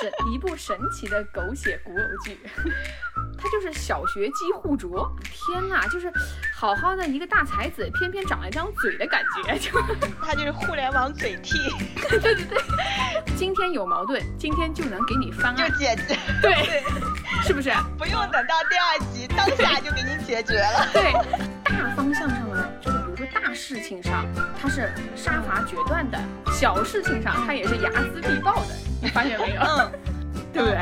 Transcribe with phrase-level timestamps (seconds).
[0.00, 2.38] 神 一部神奇的狗血古偶剧，
[3.38, 5.10] 他就是小学鸡互啄。
[5.22, 6.12] 天呐，就是
[6.54, 9.70] 好好的一个大才子，偏偏长了一张嘴的感觉，就
[10.22, 11.56] 他就是互联网嘴替，
[12.08, 12.62] 对对对。
[13.36, 16.82] 今天有矛盾，今天就能给你翻案，就解决，对，
[17.42, 17.72] 是不是？
[17.98, 20.88] 不用等到第二集，当下就给你解决了。
[20.92, 21.12] 对，
[21.64, 24.24] 大方向上呢，就是比如说大事情上，
[24.60, 26.18] 他是杀伐决断的；
[26.52, 28.91] 小事情上，他也是睚眦必报的。
[29.02, 29.60] 你发现没有？
[29.60, 29.90] 嗯，
[30.54, 30.78] 对不对？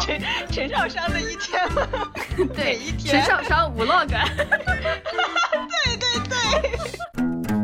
[0.00, 0.20] 陈
[0.50, 1.86] 陈少商的一天吗？
[2.56, 4.08] 对，一天陈少商 vlog。
[5.68, 7.58] 对对对。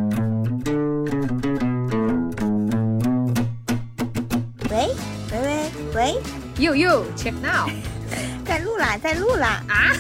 [4.70, 4.94] 喂
[5.32, 6.14] 喂喂喂
[6.58, 7.70] ，You you check now
[8.44, 9.92] 在录啦，在录啦，啊？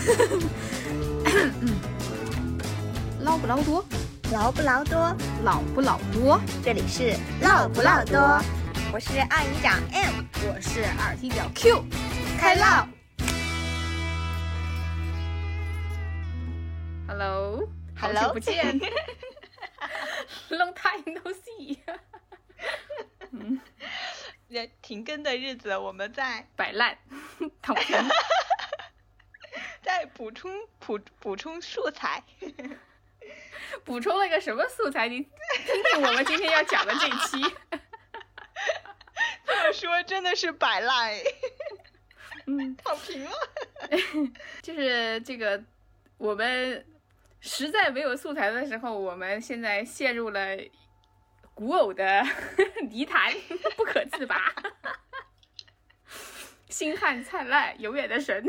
[3.22, 3.84] 捞不捞多？
[4.32, 5.16] 劳不劳多？
[5.44, 6.40] 老不老多？
[6.64, 8.18] 这里是唠不唠多，
[8.94, 11.84] 我是二营长 M，我是二踢脚 Q，
[12.38, 12.86] 开唠。
[17.08, 18.78] Hello，好久不见，
[20.48, 21.76] Long time no see。
[23.32, 23.60] 嗯
[24.80, 26.96] 停更的日子，我们在摆烂，
[27.60, 27.98] 躺平，
[29.82, 32.22] 在补充补补充素材。
[33.82, 35.08] 补充了个什么素材？
[35.10, 37.54] 你听听我们今天要讲的这一期。
[39.46, 41.12] 这 么说真的是摆烂，
[42.46, 43.30] 嗯， 躺平了。
[44.62, 45.62] 就是这个，
[46.16, 46.86] 我们
[47.40, 50.56] 实在没有素材的时候，我们现在陷入了
[51.54, 52.24] 古偶的
[52.88, 53.32] 泥潭，
[53.76, 54.52] 不可自拔。
[56.68, 58.44] 星汉灿烂，永远的神。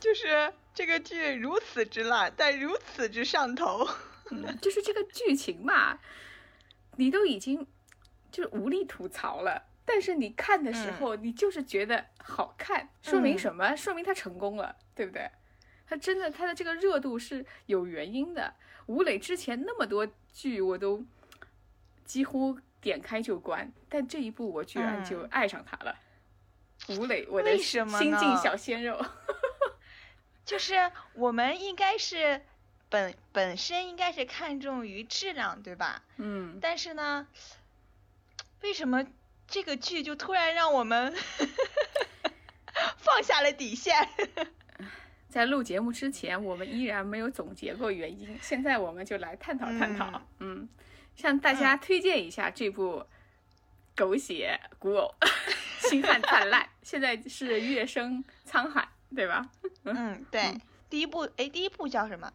[0.00, 3.86] 就是这个剧如此之烂，但如此之上头。
[4.30, 5.98] 嗯，就是这个剧情嘛，
[6.96, 7.66] 你都已经
[8.36, 13.74] 就是无力吐槽了，但是你看的时候，你就是觉得好看，说明什么？
[13.74, 15.30] 说明他成功了，对不对？
[15.86, 18.52] 他真的他的这个热度是有原因的。
[18.88, 21.02] 吴磊之前那么多剧我都
[22.04, 25.96] 几乎点开就关，但这一部我居然就爱上他了。
[26.90, 29.02] 吴磊，我的为什么新晋小鲜肉。
[30.44, 32.42] 就是我们应该是
[32.90, 36.02] 本本身应该是看重于质量，对吧？
[36.18, 37.26] 嗯，但是呢，
[38.62, 39.04] 为什么
[39.46, 41.14] 这个剧就突然让我们
[42.98, 43.94] 放下了底线？
[45.28, 50.22] 在录节目之前，我们依然没有总结过原因，现在我们就来探讨探讨。
[50.40, 50.68] 嗯
[51.14, 53.02] 向大家推荐一下这部
[53.94, 55.14] 狗血古偶
[55.88, 59.48] 《星汉灿烂》，现在是月升沧海，对吧？
[59.84, 60.54] 嗯，对，
[60.90, 62.30] 第一部哎，第一部叫什么？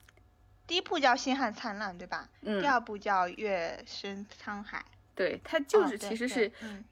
[0.66, 2.28] 第一部叫《星汉灿烂》，对吧？
[2.42, 4.80] 嗯第，二部叫《月升沧海》。
[5.16, 6.84] 对，它就是其实对是嗯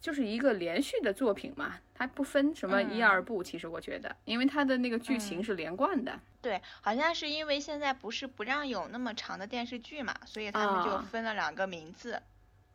[0.00, 3.42] 就是一个连续的作品嘛，它不分什么一嗯二部。
[3.42, 6.18] 其实我觉得，因为它的那个剧情嗯是连贯的。
[6.40, 12.22] 对，好像是因为现在不是不让有那么长的电视剧嘛，所以他们就啊分了两个名字。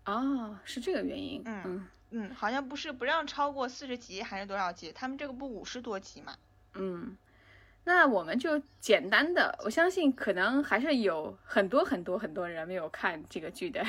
[0.05, 1.41] 哦，是这个原因。
[1.45, 4.91] 嗯嗯嗯，好像不是不让超过四十集还是多少集？
[4.93, 6.35] 他们这个不五十多集嘛？
[6.73, 7.15] 嗯，
[7.83, 13.83] 那我们就简单的，我相信可能还是有很多很多很多人没有看这个剧的，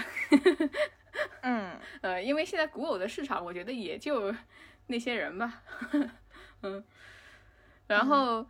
[1.43, 1.73] 嗯。
[2.01, 4.35] 呃，因为现在古偶的市场，我觉得也就
[4.87, 5.63] 那些人吧，
[6.63, 6.83] 嗯，
[7.87, 8.47] 然后，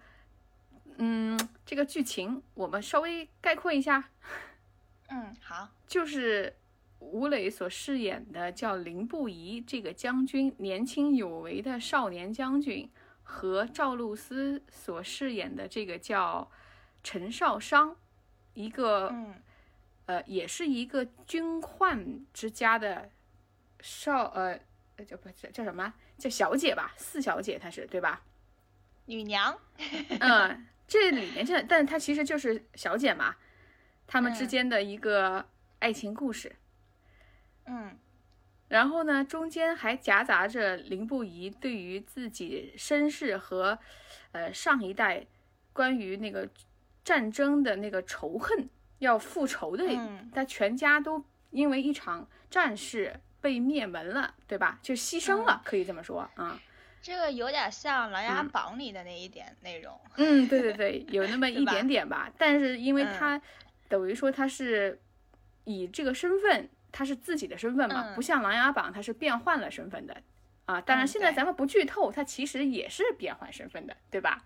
[0.97, 4.10] 嗯，这个剧情我们稍微概括一下，
[5.09, 6.54] 嗯，好，就是
[7.00, 12.88] 吴磊所饰演的叫林不疑这个将军，年轻有为的少年将军，
[13.32, 16.50] 和赵露思所饰演的这个叫
[17.03, 17.97] 陈少商，
[18.53, 19.34] 一个、嗯
[20.04, 23.09] 呃，也是一个军宦之家的
[23.81, 24.60] 少呃
[24.97, 25.94] 呃叫不叫叫什么？
[26.19, 28.22] 叫小姐吧，四小姐她是对吧？
[29.06, 29.59] 女娘，
[30.21, 33.34] 嗯，这里面这，但她其实就是小姐嘛，
[34.06, 35.48] 她们之嗯间的一个
[35.78, 36.54] 爱情故事。
[37.65, 37.97] 嗯
[38.72, 43.78] 然后呢，中间还夹杂着林不疑对于自己身世和，
[44.33, 45.27] 呃上一代
[45.74, 46.48] 关于那个
[47.04, 48.66] 战争的那个仇恨，
[48.98, 54.78] 要复仇的，嗯他全家都因为一场战事被灭门了，对吧？
[54.80, 56.59] 就牺牲了，可以这么说啊。
[57.03, 60.01] 这个有点像《琅琊嗯榜》里的那一点内容。
[60.16, 62.33] 嗯，对对 对，有那么一点点吧。
[62.39, 63.42] 但是因为嗯他
[63.91, 64.98] 等于说他是
[65.65, 70.22] 以这个身份，他是自己的身份嘛，嗯不像《琅琊榜》他是变换了身份的
[70.66, 70.80] 啊。
[70.80, 74.44] 当然现在咱们不剧透，他其实也是变换身份的，对吧？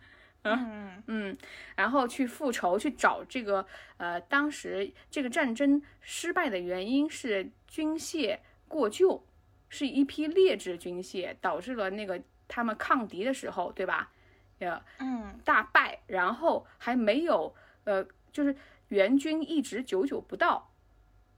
[0.48, 1.37] 嗯嗯，
[1.75, 3.66] 然后去复仇，去找这个
[3.96, 8.38] 呃，当时这个战争失败的原因是军械
[8.69, 9.26] 过旧，
[9.69, 14.12] 是一批劣质军械，导致了那个他们抗敌的时候，对吧？
[14.60, 17.52] 呃，嗯大败，然后还没有
[17.82, 18.54] 呃，就是
[18.88, 20.70] 援军一直久久不到，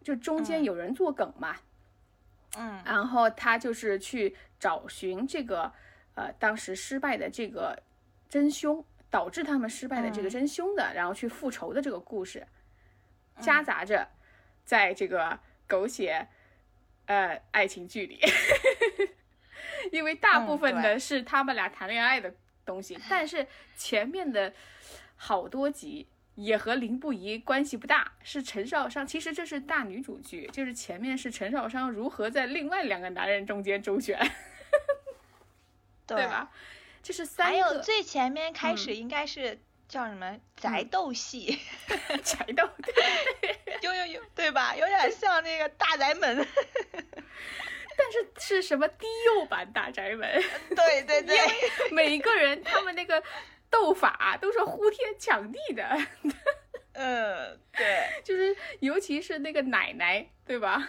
[0.03, 0.65] 就中间嗯。
[0.65, 1.57] 有人作梗嘛，
[2.57, 2.83] 嗯。
[2.85, 5.73] 然后他就是去找寻这个
[6.15, 7.83] 呃当时失败的这个
[8.29, 10.31] 真凶，导致他们失败的这个嗯。
[10.31, 12.47] 真凶的，然后去复仇的这个故事，
[13.41, 14.09] 夹杂着
[14.65, 16.29] 在这个狗血
[17.07, 18.21] 呃爱情剧里，
[19.93, 22.35] 因为大嗯部分的是他们俩谈恋爱的
[22.65, 23.47] 东西，但是
[23.77, 24.53] 前面的
[25.17, 26.07] 好多集。
[26.41, 29.05] 也和林不疑关系不大，是陈少商。
[29.05, 34.17] 其实这是大女主剧，就是前面是陈少商如何在另外两个男人中间周旋，
[36.07, 36.49] 对吧？
[37.03, 39.59] 就是三个还有最前面开始嗯应该是
[39.89, 41.59] 叫什么宅斗戏，
[42.23, 42.69] 宅斗，
[43.83, 44.77] 有有有，对吧？
[44.77, 46.47] 有点像那个大宅门。
[48.01, 50.41] 但是是什么低幼版大宅门？
[50.71, 51.37] 对对对，
[51.91, 53.21] 每一个人他们那个
[53.71, 55.99] 斗法都是呼天抢地的，
[56.95, 60.89] 嗯，对， 就是尤其是那个奶奶，对吧？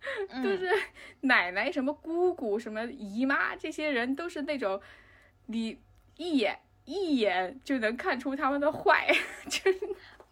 [0.30, 0.70] 嗯都是
[1.20, 4.80] 奶奶、什么姑姑、什么姨妈，这些人都是那种
[5.46, 5.78] 你
[6.16, 9.14] 一眼一眼就能看出他们的坏，
[9.50, 9.78] 就是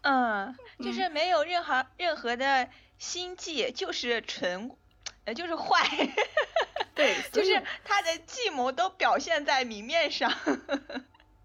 [0.01, 4.71] 嗯，就是没有任何任何的心计，就是纯，
[5.27, 5.87] 呃，就是坏，
[6.95, 10.33] 对，就是他的计谋都表现在明面上。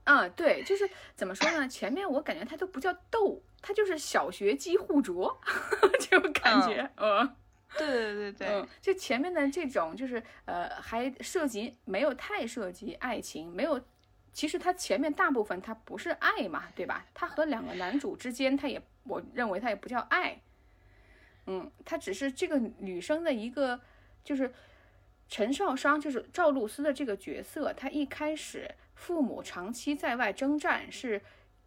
[0.06, 1.68] 嗯，对，就是怎么说呢？
[1.68, 5.40] 前面我感觉他都不叫斗，他就是小学鸡互啄，
[6.00, 7.36] 这种感觉，嗯。
[7.76, 13.82] 对对对对，嗯，就前面的这种，就是呃，还涉及没有太涉及爱情，没有。
[14.32, 17.04] 其实它前面大部分它不是爱嘛，对吧？
[17.16, 20.40] 它和两个男主之间，它也我认为它也不叫爱。
[21.48, 23.80] 嗯，它只是这个女生的一个，
[24.24, 24.54] 就是
[25.28, 31.22] 陈少商，就是赵露思的这个角色，她一开始父母长期在外征战，是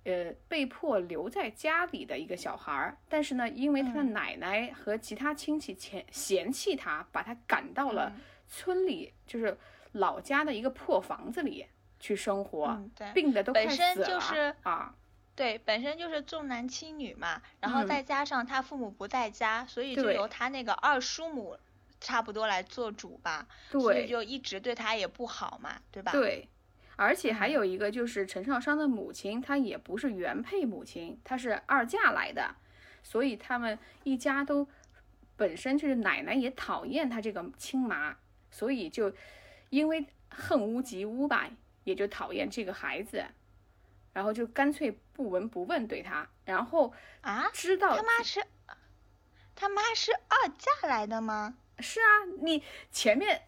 [0.05, 4.13] 呃被迫留在家里的一个小孩儿，但是呢，因为他的嗯。
[4.13, 8.23] 奶奶和其他亲戚嫌嫌弃他，把他赶到了嗯。
[8.49, 9.59] 村里，就是
[9.93, 11.67] 老家的一个破房子里
[11.99, 13.13] 去生活，嗯对。
[13.13, 14.95] 病的都快本身死了就是啊，
[15.35, 17.87] 对，本身就是重男轻女嘛，然后嗯。
[17.89, 21.59] 再加上他父母不在家，所以就由他那个二叔母
[22.01, 26.13] 差不多来做主吧，所以就一直对他也不好嘛，对吧？
[26.13, 26.49] 对。
[26.97, 32.57] 而且还嗯有一个就是陈少商的母亲，她也不是原配母亲，她是二嫁来的，
[33.03, 34.67] 所以他们一家都
[35.37, 38.17] 本身就是奶奶也讨厌她这个亲妈，
[38.51, 39.13] 所以就
[39.71, 41.49] 因为恨屋及乌吧，
[41.85, 43.25] 也就讨厌这个孩子，
[44.13, 48.43] 然后就干脆不闻不问对他，然后啊，知道他妈是，
[49.55, 51.57] 他妈是二嫁来的吗？
[51.79, 53.43] 是啊，你前面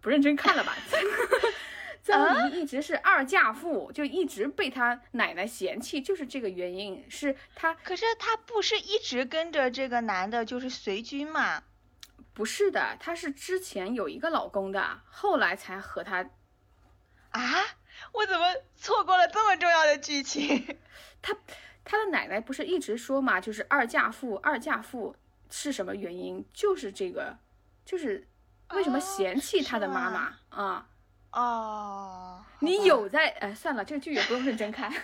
[0.00, 0.74] 不认真看了吧？
[2.04, 11.62] 曾黎一直是二嫁妇，就一直被他奶奶嫌弃，就是这个原因，是他可是他不是一直跟着这个男的，就是随军嘛？
[12.34, 16.28] 不是的，她是之前有一个老公的，后来才和他，
[17.30, 17.40] 啊，
[18.12, 20.76] 我怎么错过了这么重要的剧情？
[21.22, 25.16] 他的奶奶不是一直说嘛，就是二嫁妇，二嫁妇
[25.48, 26.44] 是什么原因？
[26.52, 27.38] 就是这个，
[27.86, 28.28] 就是
[28.74, 30.86] 为什么哦嫌弃他的妈妈啊？
[31.34, 33.28] 哦，你有在？
[33.40, 34.92] 哎，算了，这个剧也不用认真看。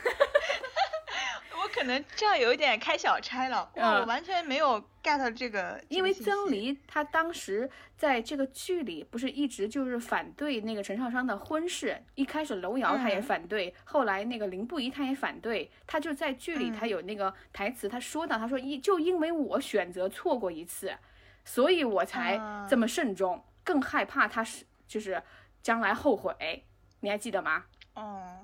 [1.62, 20.96] 我可能这样有一点开小差了，哇，我嗯完全没有 get 这个，因为曾黎她当时在这个剧里不是一直就是反对那个陈少商的婚事，一开始楼瑶他也嗯反对，后来那个林不疑他也反对，他就在剧里他嗯有那个台词，他说到他说一就因为我选择错过一次，
[21.44, 25.22] 所以我才啊这么慎重，更害怕他是就是
[25.62, 26.64] 将来后悔，
[27.00, 27.64] 你还记得吗？
[27.94, 28.38] 哦，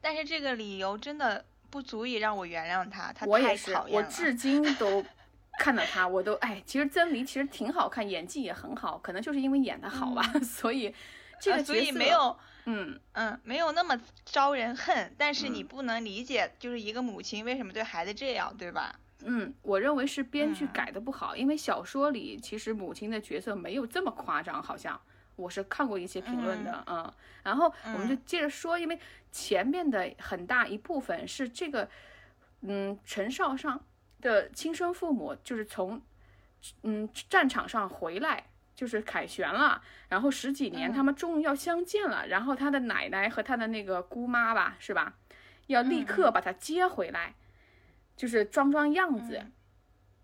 [0.00, 4.06] 但是这个理由真的不足以让我原谅他，他太我也是讨，厌了。
[4.06, 5.04] 我至今都
[5.58, 10.94] 看到他，我都哎，其实曾黎其实挺好看，演技也很好，可能就是因为演的好吧， 所以
[11.40, 18.94] 这呃所以没有，嗯，嗯，没有那么招人恨，但是你嗯不能理解，就是一个母亲为什么对孩子这样，对吧？
[19.24, 25.00] 嗯，我认为是编剧嗯改的不好，因为小说里其实母亲的角色没有这么夸张，好像
[25.36, 27.12] 我是看过一些评论的，嗯
[27.42, 28.98] 然后我们就接着说，因为
[29.30, 31.88] 前面的很大一部分是这个，
[32.60, 33.84] 嗯，陈少上
[34.20, 36.00] 的亲生父母就是从，
[36.82, 38.44] 嗯，战场上回来。
[38.74, 42.26] 就是凯旋了，然后十几年，嗯他们终于要相见了。
[42.26, 45.14] 然后他的奶奶和他的那个姑妈吧，是吧？
[45.66, 47.34] 要立嗯刻把他接回来，
[48.16, 49.36] 就是装装样子。
[49.36, 49.52] 嗯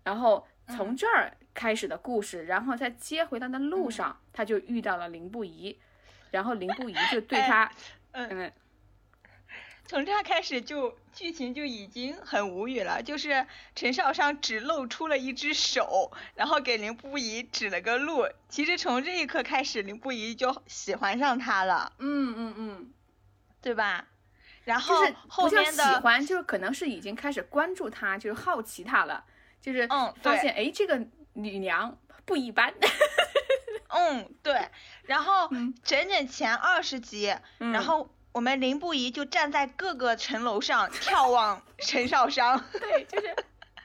[0.03, 5.77] 然后从这儿开始的故事，然后在接回他的路上，他就遇到了林不疑，
[6.31, 7.69] 然后林不疑 就对他，
[8.13, 8.53] 嗯，嗯，
[9.85, 18.25] 从这儿开始就剧情就已经很无语了，就是陈少商只露出了一只手，然后给林不疑指了个路。
[18.47, 22.93] 其实从这一刻开始，林不疑就喜欢上他了，嗯嗯嗯，
[23.61, 24.07] 对吧？
[24.63, 24.95] 然后
[25.27, 29.25] 后面的喜欢，就是可能是已经开始关注他，就是好奇他了，
[29.59, 31.05] 就是嗯发现哎这个
[31.43, 32.73] 女娘不一般，
[33.89, 34.67] 嗯对，
[35.03, 35.73] 然后嗯。
[35.83, 37.71] 整整前二十集，嗯。
[37.71, 43.35] 然后我们林不疑就站在各个城楼上 眺望陈少商，对，就是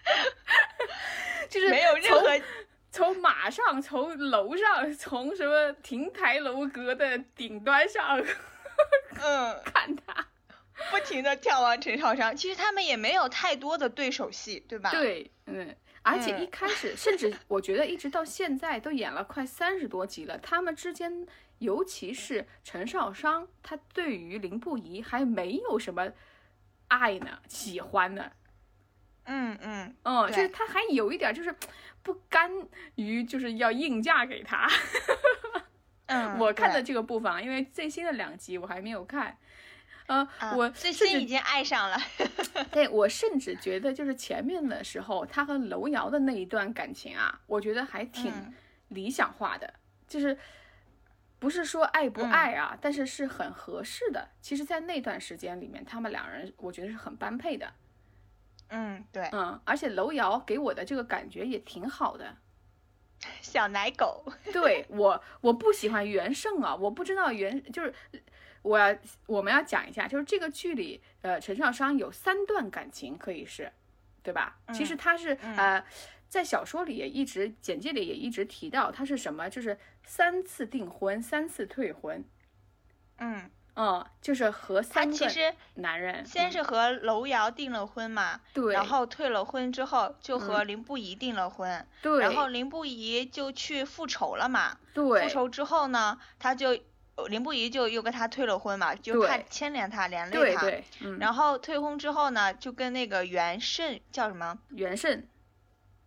[1.48, 2.44] 就是没有任何
[2.90, 8.20] 从马上，从楼上，从什么亭台楼阁的顶端上
[9.22, 9.60] 嗯。
[9.64, 9.83] 看
[11.14, 21.26] 停的眺望陈少商，其实他们也没有太多的对手戏，对吧？，对，嗯，而且一嗯开始，甚至我觉得一直到现在都演了快三十多集了，他们之间，
[21.58, 26.12] 尤其是陈少商，他对于林不疑还没有什么
[26.88, 28.32] 爱呢，喜欢呢，
[29.24, 31.54] 嗯嗯，嗯，就是他还有一点就是
[32.02, 32.50] 不甘
[32.96, 34.68] 于就是要硬嫁给他。
[36.06, 39.38] 嗯，我看的这个部分啊，因为最新的两集我还没有看，
[40.06, 41.96] 呃，啊我最甚至新已经爱上了，
[42.70, 48.54] 对我甚至觉得，就是前面的时候，他和楼瑶的那一段感情啊，我觉得还挺嗯
[48.88, 49.72] 理想化的，
[50.06, 50.36] 就是
[51.38, 54.28] 不是说爱不嗯爱啊，但是是很合适的。
[54.40, 57.72] 其实，在那段时间里面，他们两人我觉得是很般配的，
[58.68, 62.36] 嗯，对，嗯，而且楼瑶给我的这个感觉也挺好的。
[63.40, 67.94] 小奶狗，对我，我不喜欢袁胜啊，我不知道袁就是
[68.64, 73.70] 我要我们要讲一下，就是这个剧里，呃，陈少商有三段感情可以是，
[74.22, 74.56] 对吧？
[74.72, 75.84] 其实嗯他是、嗯呃，
[76.28, 82.24] 在小说里也一直简介里也一直提到他是什么，就是三次订婚，三次退婚，
[83.18, 96.78] 嗯，嗯，就是和三个其实男人，嗯先是和楼瑶订了婚嘛，对，然后退了婚之后就和嗯林不疑订了婚，对，然后林不疑就去复仇了嘛，对复仇之后呢，他就呃
[97.28, 104.58] 林不疑就又跟他退了婚嘛，就怕牵连他连累他，对对，嗯，然后退婚之后呢，就跟那个袁慎叫什么？
[104.70, 105.28] 袁慎，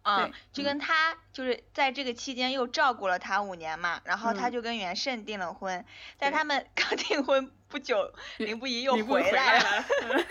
[0.01, 5.85] 啊对，就嗯跟他就是在这个期间又照顾了他五年嘛，然后他嗯就跟袁慎订了婚，
[6.17, 10.25] 但对他们 刚订婚不久，林不疑又回来来了，了，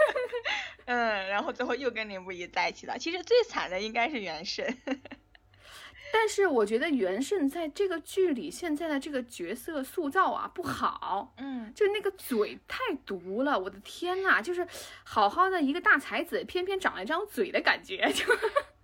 [0.87, 2.99] 嗯，然后最后又跟林不疑在一起了。
[2.99, 4.64] 其实最惨的应该是袁胜，
[6.18, 14.66] 但是我觉得袁胜在这个剧里现在的这个角色塑造啊不好，嗯，就是那个嘴太毒了，我的天呐，就是
[15.04, 18.25] 好好的一个大才子，偏偏长了一张嘴的感觉，就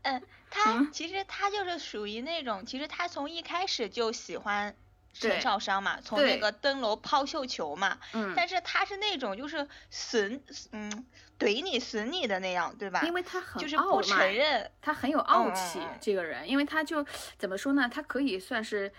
[0.51, 0.93] 他嗯。
[0.93, 4.77] 其实他就是属于那种，其实他从一开始就喜欢
[5.13, 10.43] 陈对少商嘛，从那个登楼抛绣球嘛，嗯，但是他是那种就是损，
[10.73, 11.05] 嗯，
[11.39, 13.03] 怼你损你的那样，对吧？
[13.03, 17.05] 因为他很就是傲不承慢，认，他很有傲气嗯，这个人，因为他就
[17.39, 18.93] 怎么说呢，他可以算是。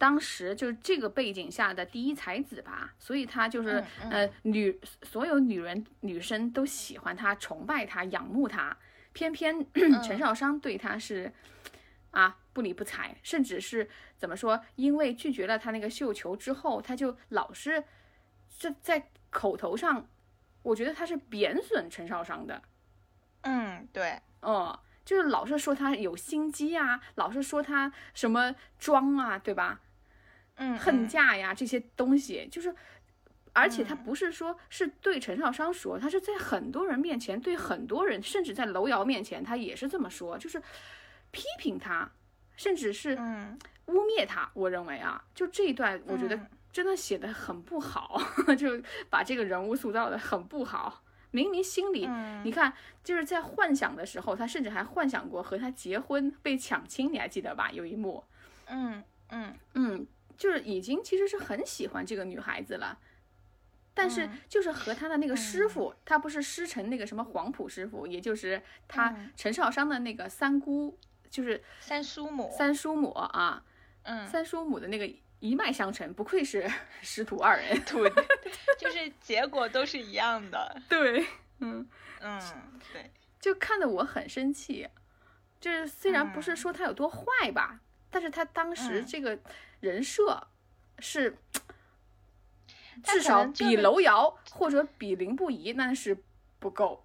[0.00, 8.76] 当时就是这个背景下的第一才子吧，所以他就是、嗯呃女所有女人女生都喜欢他、崇拜他、仰慕他，
[9.12, 9.66] 偏偏
[10.04, 11.32] 陈少商对他是
[12.12, 14.60] 啊不理不睬，甚至是怎么说？
[14.74, 17.84] 因为拒绝了他那个绣球之后，他就老是
[18.58, 20.08] 这在口头上，
[20.62, 22.60] 我觉得他是贬损陈少商的，
[23.42, 29.80] 嗯，对，嗯，就是老是说他有心机啊，老是说他什么装啊，对吧？
[30.56, 32.74] 嗯，恨嗯嫁呀这些东西，就是，
[33.52, 40.60] 而且他嗯不是说是对陈少商说，他是在很多人面前，对很多人，甚至在楼瑶面前，他也是这么说，就是
[41.30, 42.10] 批评他，
[42.58, 43.58] 甚至是嗯。
[43.86, 44.50] 污蔑他。
[44.52, 46.46] 我认为啊，就这一段，我觉得嗯。
[46.70, 48.20] 真的写的很不好，
[48.58, 51.02] 就把这个人物塑造的很不好。
[51.30, 52.42] 明明心里，嗯。
[52.44, 57.70] 你看，就是在幻想的时候，他甚至还幻想过和他结婚被抢亲，你还记得吧？
[57.72, 58.22] 有一幕，
[58.66, 59.54] 嗯嗯。
[59.74, 62.98] 嗯，就是已经其实是很喜欢这个女孩子了，
[63.94, 64.38] 但是嗯。
[64.48, 69.30] 就是和他的那个师傅，他不是师承那个什么黄埔师傅，也就是他嗯。
[69.36, 70.96] 陈少商的那个三姑，
[71.30, 73.62] 就是三叔母，三叔母啊，
[74.02, 76.70] 嗯，三叔母的那个一脉相承，不愧是
[77.02, 77.80] 师徒二人。
[77.84, 78.10] 对，
[78.78, 81.26] 就是结果都是一样的，对，
[81.58, 81.86] 嗯，
[82.20, 82.40] 嗯，
[82.92, 84.88] 对，就看得我很生气。
[85.60, 87.80] 就是虽然不是嗯说他有多坏吧，
[88.10, 89.38] 但是他当时嗯这个
[89.80, 90.46] 人设
[90.98, 91.36] 是。
[93.04, 96.20] 至少比楼瑶或者比林不疑那是
[96.58, 97.04] 不够。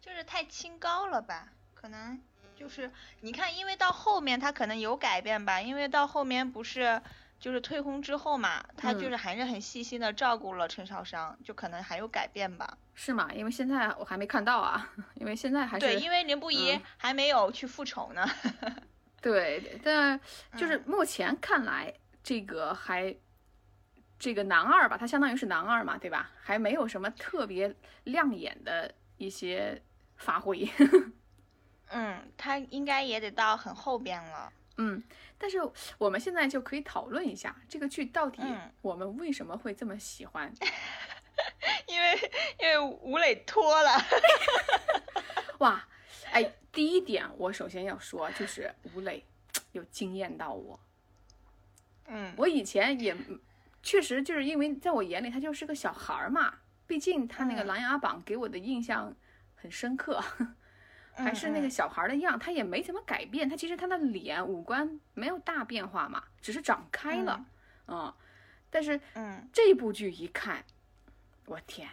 [0.00, 1.52] 就是太清高了吧？
[1.72, 2.20] 可能
[2.56, 7.00] 就是你看，因为到后面他可能有改变吧，因为到后面不是
[7.38, 12.78] 就是退婚之后嘛，他嗯就是还是很细心的照顾了陈少商，就可能还有改变吧。
[12.94, 13.30] 是吗？
[13.34, 18.26] 因为现在我还没看到啊， 因为现在还是对，因为林不疑嗯还没有去复仇呢。
[19.20, 20.18] 对，但
[20.56, 23.14] 就是嗯目前看来，这个还
[24.18, 26.30] 这个男二吧，他相当于是男二嘛，对吧？
[26.42, 29.82] 还没有什么特别亮眼的一些
[30.16, 30.66] 发挥。
[31.90, 34.52] 嗯，他应该也得到很后边了。
[34.78, 35.02] 嗯，
[35.38, 35.58] 但是
[35.98, 40.52] 我们现在就可以讨论一下这个剧到底嗯我们为什么会这么喜欢。
[41.86, 43.90] 因为因为吴磊脱了。
[45.60, 45.86] 哇，
[46.30, 49.24] 哎，第一点我首先要说就是吴磊
[49.72, 50.78] 有惊艳到我。
[52.08, 53.16] 嗯我以前也
[53.82, 56.54] 确实就是因为在我眼里他就是个小孩儿嘛，
[56.86, 59.14] 毕竟他那个《嗯琅琊榜》给我的印象
[59.54, 60.22] 很深刻，
[61.16, 67.44] 还是那个嗯小孩儿的样，他也没怎么改变，他其实他的脸五官没有大变化嘛，只是长开了，
[67.88, 68.12] 嗯，
[68.70, 69.48] 但是嗯。
[69.52, 70.64] 这部剧一看，
[71.46, 71.88] 我天，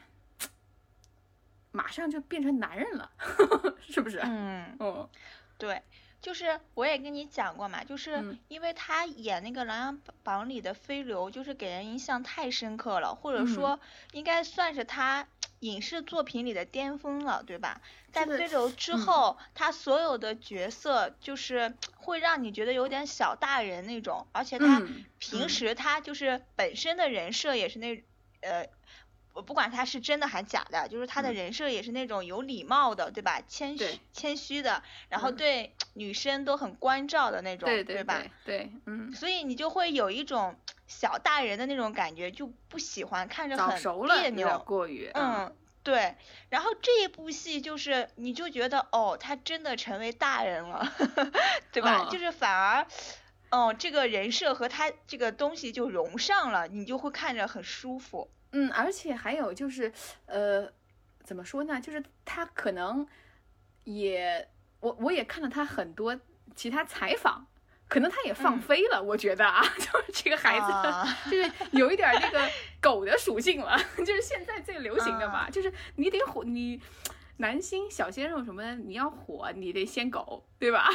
[1.72, 3.12] 马上就变成男人了，
[3.82, 4.20] 是不是？
[4.24, 5.10] 嗯，哦。
[5.58, 5.82] 对，
[6.20, 8.38] 就是我也跟你讲过嘛，就是嗯。
[8.50, 13.80] 因为他演那个《琅琊榜》里的飞流，就是给人印象太深刻了，或者说
[14.12, 15.26] 应该算是他
[15.64, 17.82] 影视作品里的巅峰了，对吧？
[18.12, 28.04] 在这个飞流之嗯后，他所有的角色就是会让你觉得有点小大人那种，而且他嗯平嗯时他就是本身的人设也是那
[28.42, 28.68] 呃。
[29.36, 33.42] 我不管他是真的还假的，就是他的嗯人设也是那种有礼貌的，对吧？
[33.48, 38.22] 谦虚谦虚的，然后嗯对女生都很关照的那种，对对吧？
[38.46, 40.56] 对对，嗯，所以你就会有一种
[41.00, 43.82] 小大人的那种感觉，就不喜欢，看着很，
[44.22, 44.60] 别扭。
[44.60, 46.16] 过于，嗯，对。
[46.50, 50.88] 然后这一部戏就是，你就觉得哦，他真的成为大人了，
[51.74, 52.04] 对吧？
[52.04, 52.86] 嗯就是反而。
[53.50, 58.32] 哦，这个人设和他这个东西就融上了，你就会看着很舒服。
[58.52, 59.92] 嗯，而且还有就是，
[60.26, 60.72] 呃，
[61.24, 61.80] 怎么说呢？
[61.82, 63.08] 就是他可能
[63.84, 64.48] 也，
[64.80, 66.20] 我我也看了他很多
[66.56, 67.46] 其他采访，
[67.94, 69.02] 可能他也放嗯飞了。
[69.02, 72.50] 我觉得啊， 就是这个孩子，啊就是有一点儿那个
[72.82, 76.82] 狗的属性了， 就是现在最流行的嘛，就是你得火，你
[77.38, 80.90] 男星小鲜肉什么的，你要火，你得先狗，对吧？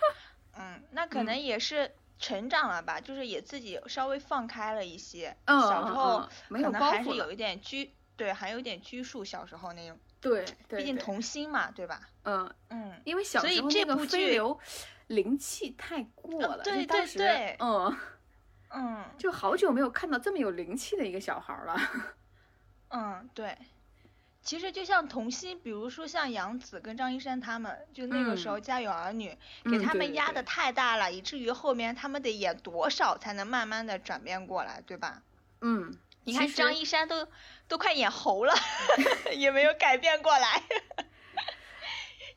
[0.58, 5.34] 嗯，那可能也是成长了吧，就是也自己稍微放开了一些。
[5.46, 9.24] 嗯，小时候可能还是有一点拘，对，还有一点拘束。
[9.24, 12.02] 小时候那种，对对，毕竟童心嘛，对吧？
[12.24, 12.54] 嗯。
[12.68, 14.58] 嗯，因为小时候那个这部剧飞流
[15.12, 17.96] 灵气太过呃了，对对对嗯，
[18.70, 21.76] 嗯 就好久没有看到这么有灵气的一个小孩儿了。
[22.90, 23.56] 嗯，对。
[24.42, 29.30] 其实就像童星，比如说像杨紫跟张一山他们，就那个时候《家有儿女》
[29.70, 35.22] 给他们压的太大了，以至于后面他们得演多少才能慢慢的转变过来，对吧？
[35.60, 37.28] 嗯，你看张一山都
[37.68, 38.52] 都快演猴了，
[39.36, 40.60] 也没有改变过来，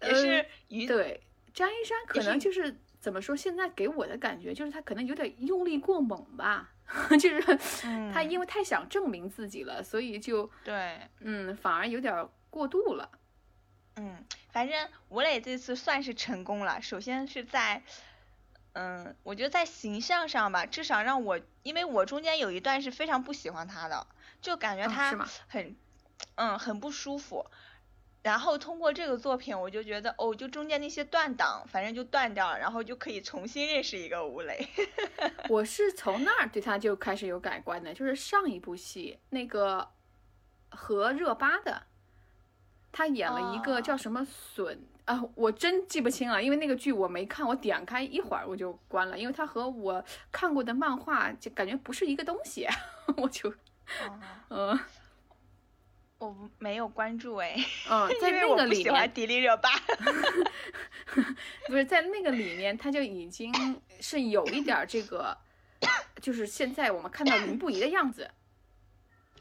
[0.04, 1.20] 也呃是于对
[1.56, 3.36] 张一山可能就是怎么说？
[3.36, 6.70] 现在给我的感觉就是他可能有点用力过猛吧，
[7.20, 13.10] 就是他嗯因为太想证明自己了，所以就对，嗯反而有点过度了。
[13.96, 16.82] 嗯，反正吴磊这次算是成功了。
[16.82, 17.82] 首先是在，
[18.74, 24.06] 嗯，我觉得在形象上吧，至少让我，因为我中间有一段是非常不喜欢他的，
[24.41, 25.74] 就感觉他吗很，
[26.36, 27.46] 嗯，很不舒服。
[28.26, 34.68] 然后通过这个作品，我就觉得，哦，就中间那些断档，反正就断掉了，然后就可以重新认识一个吴磊。
[35.48, 39.88] 我是从那儿对他就开始有改观的，就是上一部戏那个
[40.70, 41.84] 和热巴的，
[42.92, 43.82] 他演了一个哦。
[43.82, 52.68] 叫什么笋、啊，我真记不清了，因为那个剧我没看，我点开一会儿我就关了，因为他和我看过的漫画就感觉不是一个东西，
[53.18, 54.20] 我就哦。
[54.50, 54.80] 嗯
[56.26, 57.56] 我没有关注哎，
[57.90, 59.70] 嗯，在那个里面迪丽热巴。
[61.68, 63.54] 不是在那个里面，他就已经
[64.02, 65.38] 是有一点儿这个，
[66.22, 68.30] 就是现在我们看到林不疑的样子。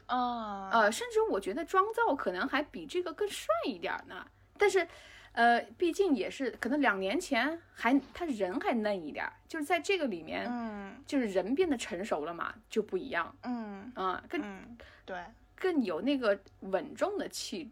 [0.07, 4.25] 哦，呃，甚至我觉得妆造可能还比这个更帅一点儿呢。
[4.57, 4.87] 但是，
[5.33, 15.17] 呃，毕竟也是可能两年前还他人还嫩一点儿，就是在这个里面，嗯就是人变得成熟了嘛，就不一样，嗯嗯，跟嗯，对。
[15.55, 17.71] 更有那个稳重的气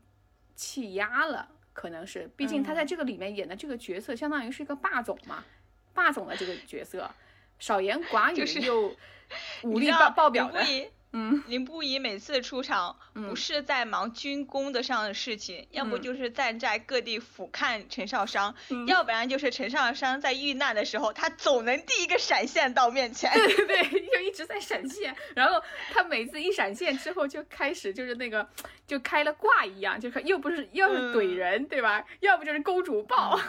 [0.56, 2.88] 气压了，可能是，毕竟他在嗯。
[2.88, 5.44] 这个里面演的这个角色，相当于是一个霸总嘛，
[5.94, 7.10] 霸总的这个角色，
[7.60, 8.96] 少言寡语又
[9.64, 10.64] 武力爆爆表的
[11.16, 18.54] 嗯，林不疑每次出场，不是在忙军功的上的事情，要不就是站在各地俯瞰陈少商，
[18.88, 23.32] 要不然就是陈少商在遇难的时候，他总能第一个闪现到面前。
[23.32, 28.50] 对 对对，就一直在闪现，然后他每次一闪现之后，就开始就是那个
[28.88, 32.04] 就开了挂一样，就是又不是又是怼人，对吧？
[32.22, 33.40] 要不就是公主抱。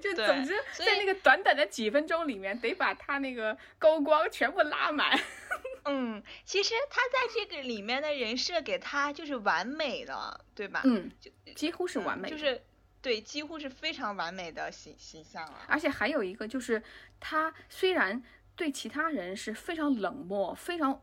[0.00, 5.18] 就总之，在那个短短的几分钟里面，得把他那个高光全部拉满。
[5.84, 10.82] 嗯，其实他在这个里面的人设给他就是完美的，对吧？
[10.84, 12.62] 嗯，就几乎是完美，就是
[13.00, 15.64] 对，几乎是非常完美的形形象了。
[15.66, 16.80] 而且还有一个就是，
[17.18, 18.22] 他虽然
[18.54, 21.02] 对其他人是非常冷漠，非常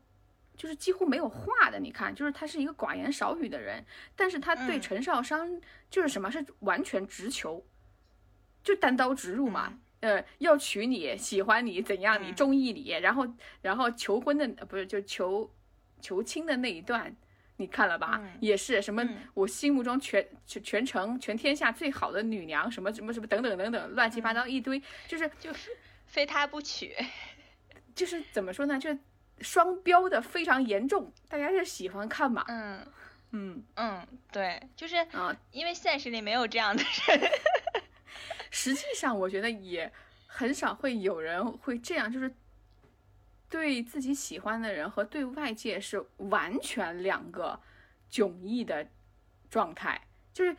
[0.56, 3.84] 就是几乎没有话的，你看，就是他是一个寡言少语的人，
[4.16, 7.62] 但是他对陈少商就是什么是完全直球。
[8.62, 13.26] 就单刀直入嘛，呃，要娶你，喜欢你，怎样，你中意你，然后，
[13.62, 15.50] 然后求婚的不是就求
[16.00, 17.14] 求亲的那一段，
[17.56, 18.20] 你看了吧？
[18.40, 25.70] 也是什么我心目中全全全城全天下最好的女娘，什么什么什么等等等等，乱七八糟一堆，就是就是
[26.06, 26.94] 非他不娶，
[27.94, 28.78] 就是怎么说呢？
[28.78, 28.96] 就
[29.40, 32.44] 双标的非常严重，大家就喜欢看嘛。
[32.48, 32.86] 嗯
[33.32, 37.30] 嗯嗯，对，就是啊，因为现实里没有这样的人。
[38.50, 39.90] 实际上，我觉得也
[40.26, 42.34] 很少会有人会这样，就是
[43.48, 47.58] 对自己喜欢的人和对外界是完全两个
[48.10, 48.86] 迥异的
[49.48, 50.00] 状态，
[50.32, 50.56] 就是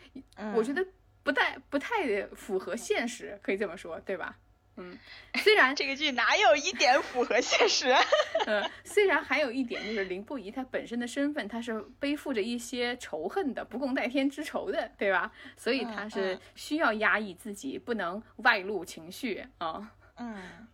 [0.56, 0.86] 我觉得
[1.24, 4.38] 不太不太符合现实，可以这么说，对吧？
[4.82, 4.98] 嗯，
[5.44, 7.94] 虽然这个剧哪有一点符合现实？
[8.48, 15.32] 嗯，虽然还有一点就是林不疑他本身的身份，他是背负着一些仇恨的，不共戴天之仇的，对吧？
[15.56, 19.92] 所以他是需要压抑自己，不能外露情绪啊。
[20.18, 20.68] 嗯，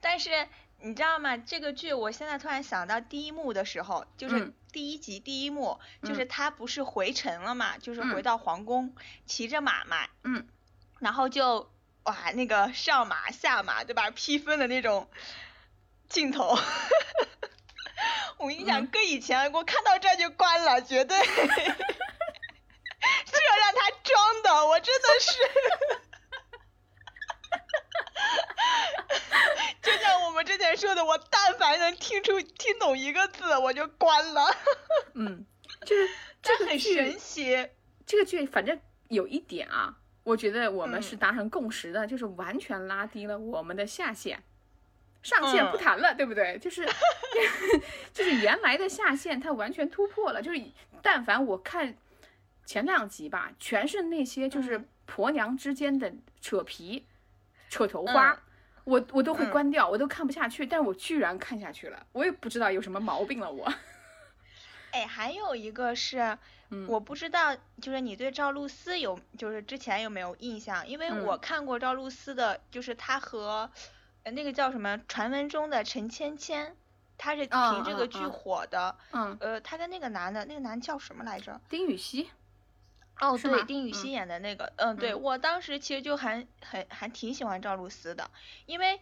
[0.00, 0.30] 但是
[0.80, 1.36] 你知道吗？
[1.36, 10.46] 这个剧我现在突然想到第一幕的时候，就是第一集第一幕，就是他不是回城了嘛，就是回到皇宫，骑着马嘛，嗯，
[10.98, 11.71] 然后就。
[12.04, 14.10] 哇，那个上马下马对吧？
[14.10, 15.08] 披风的那种
[16.08, 16.58] 镜头，
[18.38, 21.38] 我跟你讲，搁以前我看到这就关了，绝对， 这
[23.38, 25.38] 让他装的，我真的是，
[29.82, 34.56] 就像我们之前说的，我但凡能听出听懂一个字，我就关了。
[35.14, 35.46] 嗯，
[35.86, 36.10] 就是
[36.42, 37.68] 这很神奇，
[38.06, 39.98] 这个剧反正有一点啊。
[40.24, 44.38] 我觉得我们是达成共识的，就是完全拉低了我们的下限，
[45.22, 46.58] 上限不谈了，对不对？
[46.58, 46.88] 就是
[48.14, 50.40] 就是原来的下限，它完全突破了。
[50.40, 50.62] 就是
[51.02, 51.94] 但凡我看
[52.64, 57.04] 前两集吧，全是那些就是婆娘之间的扯皮、
[57.68, 58.40] 扯头花，
[58.84, 60.64] 我我都会关掉，我都看不下去。
[60.64, 63.72] 但我居然看下去了，我也不知道有什么毛病了，我。
[64.92, 66.38] 哎，还有一个是。
[66.88, 70.88] 我不知道，就是你对赵露思有，就是之前有没有印象？
[70.88, 73.70] 因为我看过赵露思的，就是她和，
[74.24, 76.74] 那个叫什么传闻中的陈芊芊，
[77.18, 78.96] 她是凭这个剧火的。
[79.10, 79.36] 嗯。
[79.38, 81.60] 呃，她跟那个男的，那个男叫什么来着？
[81.68, 82.30] 丁禹兮。
[83.20, 84.72] 哦，对，丁禹兮演的那个。
[84.76, 88.30] 嗯，对我当时其实就还很还挺喜欢赵露思的，
[88.64, 88.98] 因为。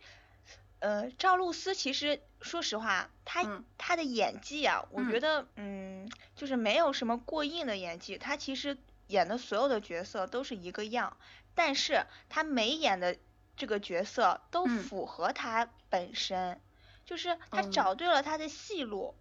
[0.80, 8.16] 呃，赵露思其实说实话，她她的演技啊，我觉得嗯，就是没有什么过硬的演技。
[8.16, 8.76] 她其实
[9.08, 11.14] 演的所有的角色都是一个样，
[11.54, 13.14] 但是她每演的
[13.56, 16.58] 这个角色都符合她本身，
[17.04, 19.14] 就是她找对了她的戏路。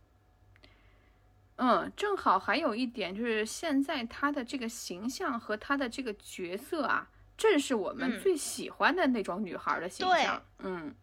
[1.57, 10.41] 嗯，正好还有一点就是现在她的这个形象和她的这个角色啊，正是我们最喜欢的那种女孩的形象。
[10.59, 10.83] 嗯。
[10.83, 10.95] 对，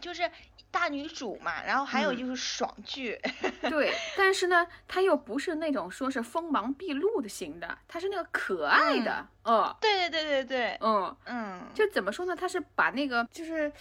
[0.00, 0.30] 就是
[0.70, 3.20] 大女主嘛，然后还有就是爽剧。
[3.68, 9.26] 对，但是呢，她又不是那种说是锋芒毕露的型的，她是那个可爱的。
[9.44, 12.34] 哦，对对对对对，嗯嗯，就怎么说呢？
[12.34, 13.72] 她是把那个就是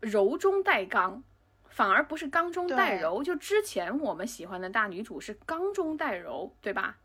[0.00, 1.22] 柔中带刚，
[1.68, 3.22] 反而不是刚中带柔。
[3.22, 6.96] 就之前我们喜欢的大女主是刚中带柔，对吧？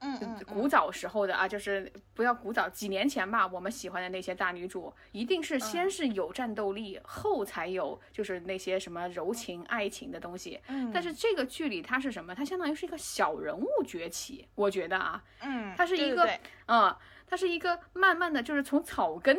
[0.00, 10.60] 嗯，古早时候的啊，就是不要古早，几年前吧，我们喜欢的那些大女主，一定是先是有战斗力，后才有就是那些什么柔情爱情的东西。
[10.68, 12.34] 嗯，但是这个剧里它是什么？
[12.34, 16.28] 它相当于是一个小人物崛起，我觉得啊，嗯，它是一个，
[16.66, 16.94] 嗯，
[17.26, 19.34] 它是一个慢慢的就是从草根，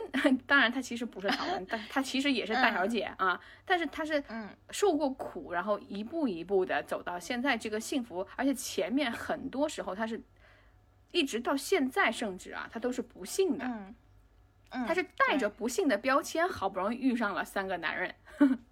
[0.48, 10.20] 当然它其实不是草根，但它其实也是大小姐啊，但是它是嗯受过苦，然后一步一步的走到现在这个幸福，而且前面很多时候它是。
[11.16, 13.66] 一直到现在，甚至啊，他都是不幸的，
[14.72, 18.14] 嗯，他是带着不幸的标签，好不容易遇上了三个男人，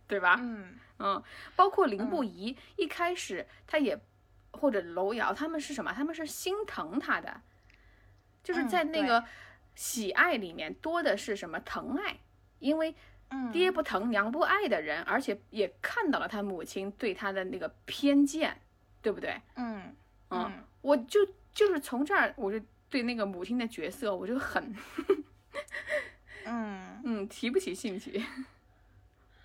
[0.07, 0.37] 对吧？
[0.41, 1.23] 嗯嗯，
[1.55, 3.97] 包括林不疑一开始他也
[4.51, 5.93] 或者楼瑶他们是什么？
[5.93, 7.41] 他们是心疼他的，
[8.43, 9.23] 就是嗯在那个
[9.73, 12.17] 喜爱里面多的是什么疼爱，
[12.59, 12.93] 因为
[13.29, 18.59] 嗯爹不疼娘不爱的人，而且也看到了他母亲对他的那个偏见，
[19.01, 19.41] 对不对？
[19.55, 19.95] 嗯
[20.29, 21.19] 嗯，嗯我就
[21.53, 24.75] 就是从这儿我就对那个母亲的角色我就很
[26.45, 26.99] 嗯。
[27.05, 28.23] 嗯提不起兴趣，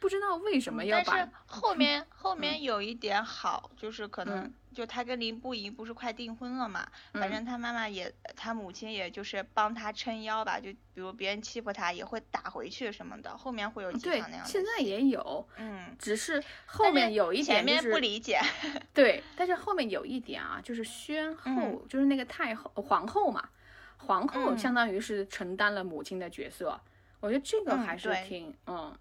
[0.01, 7.33] 不知道为什么要把但是后面后面有一点好，就是可能嗯就他跟林不疑不是快订婚了嘛，反嗯。
[7.33, 18.39] 正他妈妈也他母亲也就是帮他撑腰吧，就比如别人欺负他也会打回去什么的，后面会有几对场那样的现在也有，嗯，只是后面有一前面点就是不理解，
[18.95, 23.49] 对，但是后面有一点啊，就是宣后，嗯就是那个太后皇后嘛，
[23.97, 24.59] 皇后嗯。
[24.59, 26.81] 相当于是承担了母亲的角色，
[27.19, 28.25] 我觉得这个嗯还是对。
[28.29, 28.97] 挺嗯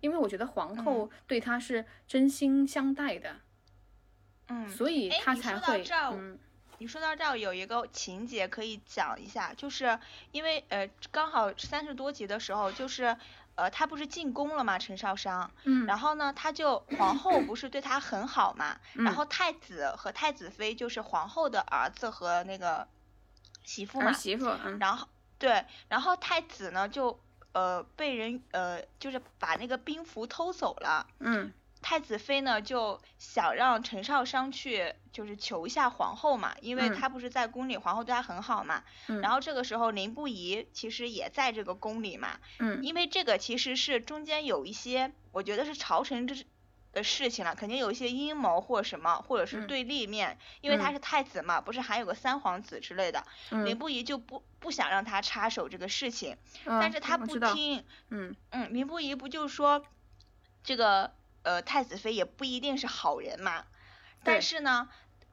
[0.00, 0.84] 因为我觉得皇嗯。
[0.84, 3.36] 后对他是真心相待的，
[4.48, 6.38] 嗯，所以哎你她才会嗯。
[6.80, 9.98] 你说到这儿有一个情节可以讲一下，就是
[10.30, 13.16] 因为呃刚好三十多集的时候，就是
[13.56, 22.86] 呃他不是进宫了嘛，陈少商，嗯，然后呢他就皇后不是对他很好嘛，嗯然后太子和太子妃就是皇后的儿子和那个
[23.64, 24.78] 媳妇嘛，媳妇嗯。
[24.78, 27.18] 然后对，然后太子呢就
[27.58, 31.06] 呃被人呃就是把那个兵符偷走了。
[31.18, 31.52] 嗯。
[31.80, 36.94] 太子妃呢就想让陈少商去，就是求一下皇后嘛，因为嗯。
[36.94, 38.82] 他不是在宫里，皇后对他很好嘛。
[39.08, 39.20] 嗯。
[39.20, 42.80] 然后这个时候林不疑其实也在这个宫里嘛，嗯。
[42.82, 46.44] 因为这个其实是中间有一些，我觉得是朝臣之
[46.92, 49.66] 的事情了，肯定有一些阴谋或什么，或者是嗯。
[49.66, 50.92] 对立面，因为他嗯。
[50.92, 53.24] 是太子嘛，不是还有个三皇子之类的，
[53.64, 58.34] 林嗯，不疑就不不想让他插手这个事情，嗯但是他不听，嗯。
[58.50, 59.84] 嗯，林不疑不就说
[60.64, 63.64] 这个呃太子妃也不一定是好人嘛，
[64.24, 64.88] 但是呢，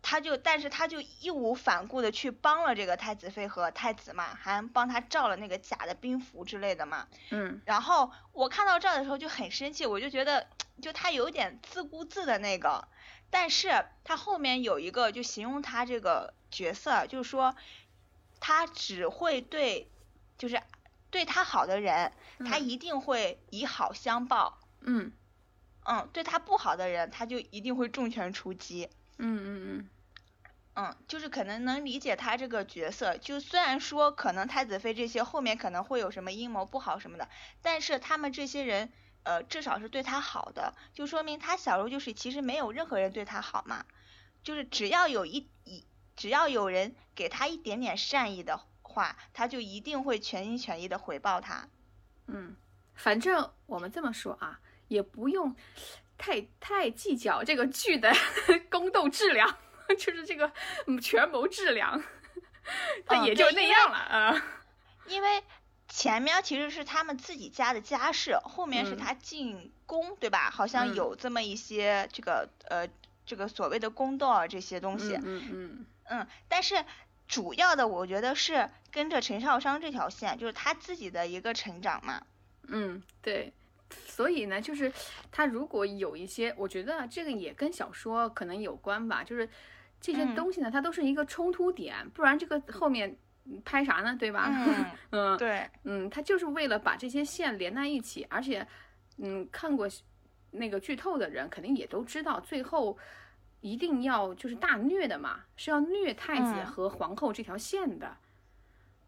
[0.07, 7.07] 他就但是他就义无反顾的去帮了这个太子妃和太子嘛，还帮他照了那个假的兵符之类的嘛。
[7.31, 10.45] 嗯然后我看到这儿的时候就很生气，我就觉得
[10.79, 12.87] 就他有点自顾自的那个，
[13.31, 17.55] 但是他后面有一个就形容他这个角色，就是说
[18.39, 19.89] 他只会对
[20.37, 20.61] 就是
[21.09, 22.11] 对他好的人，
[22.47, 24.59] 他嗯一定会以好相报。
[24.81, 25.11] 嗯
[25.83, 28.87] 嗯，对他不好的人，他就一定会重拳出击。
[29.17, 29.47] 嗯嗯
[29.79, 29.89] 嗯
[30.75, 37.29] 嗯，就是可能能理解他这个角色，就虽然说可能太子妃这些后面可能会有什么阴谋不好什么的，
[37.61, 38.91] 但是他们这些人，
[39.23, 43.85] 呃，至少是对他好的，就说明他小时候就是其实没有任何人对他好嘛，
[44.43, 45.85] 就是只要有一一
[46.17, 51.69] 只要有人给他一点点善意的话，他就一定会全心全意的回报他。
[52.27, 52.55] 嗯，
[52.95, 54.59] 反正我们这么说啊，
[54.89, 55.55] 也不用
[56.17, 58.13] 太太计较这个剧的
[58.69, 59.57] 宫斗质量，
[59.97, 60.51] 就是这个
[60.87, 62.01] 嗯权谋质量，
[63.05, 64.45] 它嗯也就那样了啊。
[65.07, 65.43] 因为
[65.87, 70.49] 前面其实是他们自己家的家事，后面是嗯他进宫，对吧？
[70.49, 72.87] 好像嗯有这么一些这个呃
[73.25, 76.83] 这个所谓的宫斗啊这些东西，嗯嗯嗯嗯，但是
[77.27, 82.21] 主要的我觉得是跟着陈少商这条线，就是他自己的一个成长嘛。
[82.67, 83.53] 嗯，对。
[84.07, 84.91] 所以呢，就是
[85.31, 89.47] 他如果有一些，我觉得这个也跟小说可能有关吧，就是
[90.05, 94.49] 这些嗯东西呢，它都是一个冲突点，不然这个后面嗯拍啥呢，对吧？
[94.53, 98.65] 嗯，嗯对，嗯，他就是为了把这些线连在一起，而且，
[99.17, 99.89] 嗯，看过
[100.51, 102.95] 那个剧透的人肯定也都知道，最后
[103.61, 108.15] 一定要就是大虐的嘛，是要虐太子嗯和皇后这条线的。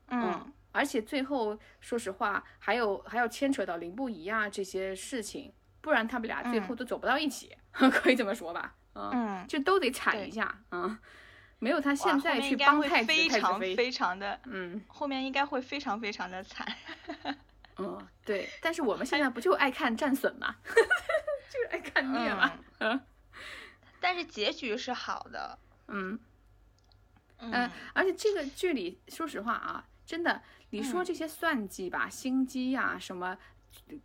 [0.10, 8.76] 嗯而且最后说实话，还有还要牵扯到林不疑啊这些事情，不然他们俩最后都走不到一起， 可以这么说吧？
[8.98, 10.98] 嗯，嗯，就都得踩一下，嗯，
[11.60, 16.68] 没有他现在去帮太子非常太子妃，非常的，嗯后面应该会非常非常的惨。
[17.78, 23.00] 嗯， 对，但是我们现在不就爱看战损嘛， 就是爱看虐嘛， 嗯
[24.00, 25.58] 但是结局是好的。
[25.88, 26.20] 嗯
[27.40, 33.38] 嗯嗯，而且这个剧里，说实话啊，真的，你说嗯这些算计吧、心机呀、什么，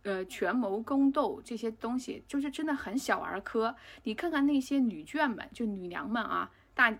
[0.03, 3.75] 呃，权谋宫斗这些东西，就是真的很小儿科。
[4.03, 6.91] 你看看那些女眷们，就女娘们啊，大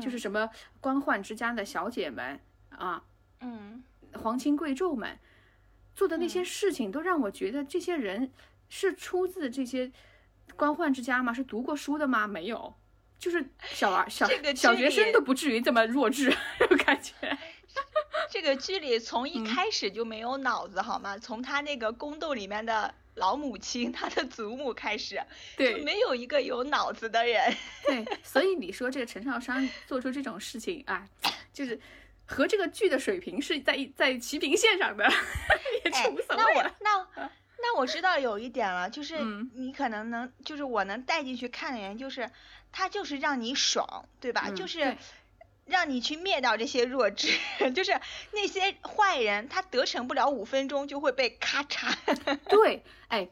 [0.00, 0.48] 就是什么
[0.80, 2.40] 官宦之家的小姐们
[2.70, 3.02] 啊，
[3.40, 3.82] 嗯
[4.14, 5.18] 皇亲贵胄们
[5.94, 8.30] 做的那些嗯事情，都让我觉得这些人
[8.68, 9.90] 是出自这些
[10.56, 11.32] 官宦之家吗？
[11.32, 12.26] 是读过书的吗？
[12.26, 12.74] 没有，
[13.18, 16.34] 就是小儿小这个小学生都不至于这么弱智，
[16.70, 17.14] 我感觉。
[18.32, 21.18] 这个剧里从一嗯开始就没有脑子好吗？
[21.18, 25.22] 从他那个宫斗里面的老母亲、他的祖母开始，
[25.54, 27.54] 对，就没有一个有脑子的人。
[27.84, 31.06] 对，所以你说这个陈少商做出这种事情啊，
[31.52, 31.78] 就是
[32.24, 35.04] 和这个剧的水平是在在齐平线上的，
[35.84, 36.74] 也是无所谓那我了。
[36.80, 42.30] 那那我知道有一点了，就是嗯你可能能，就是我能带进去看的原因，就是
[42.72, 44.46] 他就是让你爽，对吧？
[44.48, 44.96] 嗯就是对
[45.66, 47.28] 让你去灭掉这些弱智，
[47.74, 47.92] 就是
[48.32, 51.94] 那些坏人，他得逞不了五分钟就会被咔嚓。
[52.48, 53.28] 对，哎，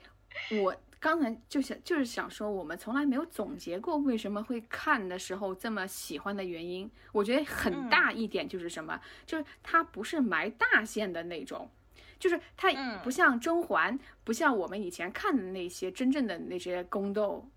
[0.62, 6.90] 我刚才就想就是想说，我们从来没有总结过为什么会看的时候这么喜欢的原因。
[7.12, 11.70] 我觉得很嗯大一点就是什么，就是它不是埋大线的那种。
[12.18, 17.48] 就是它嗯不像甄嬛，不像我们以前看的那些真正的那些宫斗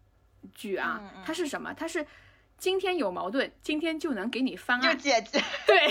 [0.54, 1.74] 剧啊，嗯嗯它是什么？
[1.74, 2.06] 它是
[2.64, 5.86] 今天有矛盾，今天就能给你翻就案，解决， 对，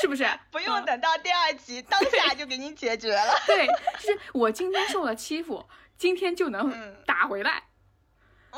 [0.00, 0.26] 是不是？
[0.50, 3.34] 不用嗯等到第二集， 当下就给你解决了。
[3.46, 3.66] 对，
[4.00, 7.64] 就是我今天受了欺负，今天就能嗯打回来。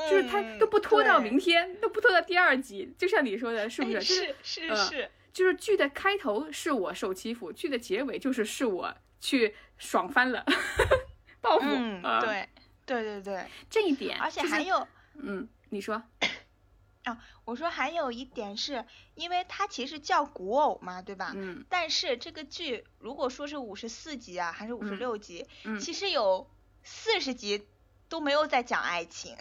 [0.09, 4.01] 就是他都不拖到明天，都不拖到第二集，就像你说的，是不是？
[4.01, 10.45] 是是呃是，就是剧的开头是我受欺负，剧的结尾就是是我去爽翻了，
[11.43, 11.67] 报复。
[11.69, 12.49] 嗯，呃，对
[12.87, 14.87] 对对对，这一点，而且就是还有。
[15.17, 16.01] 嗯，你说，
[17.45, 21.33] 我说还有一点是，因为它其实叫古偶嘛，对吧？
[21.35, 26.51] 嗯但是这个剧如果说是五十四集啊，还是五十六集，嗯其实有
[26.83, 27.67] 四十集
[28.09, 29.37] 都没有在讲爱情，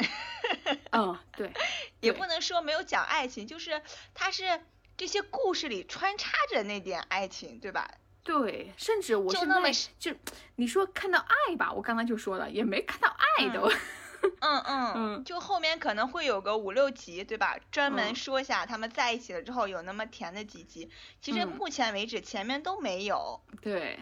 [0.91, 1.61] 嗯，对， 对
[2.01, 3.81] 也不能说没有讲爱情，就是
[4.13, 4.61] 它是
[4.97, 7.89] 这些故事里穿插着那点爱情，对吧？
[8.23, 9.67] 对，甚至我现在就那么
[9.99, 10.13] 就
[10.55, 13.61] 你说看到爱吧，我刚才就说了，也没看到爱都。
[13.69, 13.79] 嗯
[14.41, 14.61] 嗯
[14.95, 17.57] 嗯就后面可能会有个五六集，对吧？
[17.71, 18.15] 专门嗯。
[18.15, 20.89] 说一下他们在一起了之后有那么甜的几集。
[21.21, 21.47] 其实嗯。
[21.47, 23.99] 目前为止前面都没有，对，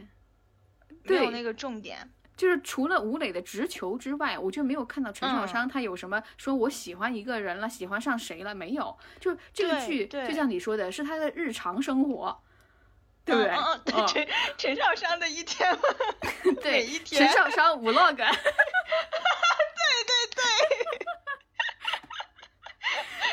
[1.03, 1.17] 对。
[1.19, 2.11] 没有那个重点。
[2.37, 5.47] 就是除了吴磊的直球之外，我就没有看到陈少嗯。
[5.47, 8.97] 商他有什么说我喜欢一个人了，喜欢上谁了没有？
[9.19, 12.41] 就这个剧，就像你说的，是他的日常生活，
[13.23, 13.51] 对不对？
[13.51, 14.07] 嗯嗯嗯，对嗯。
[14.07, 15.81] 陈陈少商的一天嘛，
[16.61, 17.27] 对每一天。
[17.27, 18.25] 陈少商 vlog， 对
[20.07, 20.41] 对对，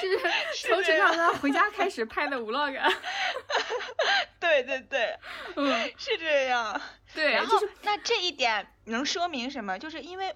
[0.00, 0.18] 就是
[0.54, 2.72] 是从陈这样少商回家开始拍的 vlog，
[4.40, 5.18] 对对对，
[5.56, 6.80] 嗯，是这样。
[7.14, 9.78] 对，然后就是那这一点能说明什么？
[9.78, 10.34] 就是因为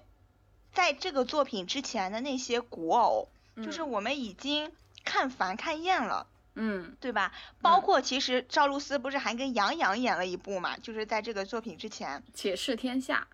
[0.73, 4.71] 在这个作品之前的那些古偶，就是嗯我们已经
[5.03, 6.27] 看烦看厌了。
[6.55, 7.31] 嗯对吧？
[7.63, 13.27] 包括其实赵露思不是还跟杨洋演了一部嘛，就是在这个作品之前，且试天下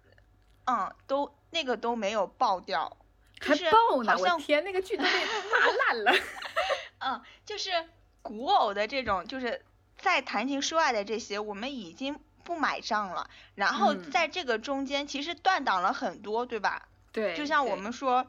[0.66, 3.09] 嗯，都那个都没有爆掉，就
[3.40, 5.10] 还是爆呢，好像我天，那个剧都被
[5.52, 6.14] 骂烂了。
[7.00, 7.72] 嗯，就是
[8.22, 9.66] 古偶的这种，就是
[9.98, 13.30] 在谈情说爱的这些，我们已经不买账了。
[13.56, 16.88] 然后嗯在这个中间，其实断档了很多，对吧？
[17.12, 18.28] 对，就像我们说，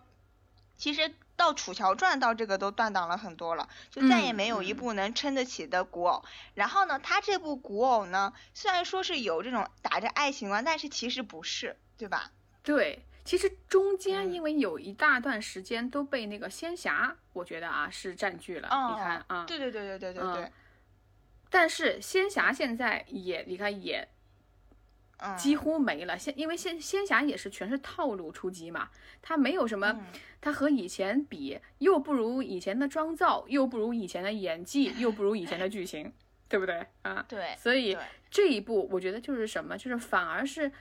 [0.76, 6.24] 其实到《楚乔传》到这个都断档了很多了，就再也嗯没有一嗯部能撑得起的古偶。
[6.54, 12.30] 然后呢，他这部古偶呢，虽然说是有这种打着爱情观，但是其实不是，对吧？
[12.62, 18.66] 对，其实中间嗯因为有一大段时间都被那个仙侠，我觉得啊是占据了。
[18.68, 20.52] 哦，你看啊，对对对对对对对嗯，
[21.48, 24.08] 但是仙侠现在也，你看也
[25.18, 26.18] 嗯，几乎没了。
[26.18, 28.90] 仙因为仙仙侠也是全是套路出击嘛，
[29.22, 30.06] 它没有什么，嗯
[30.40, 36.12] 它和以前比又不如以前的妆造，又不如以前的演技，又不如以前的剧情，
[36.48, 37.24] 对不对啊？
[37.30, 37.96] 对，所以
[38.28, 40.72] 这一部我觉得就是什么，就是反而是嗯，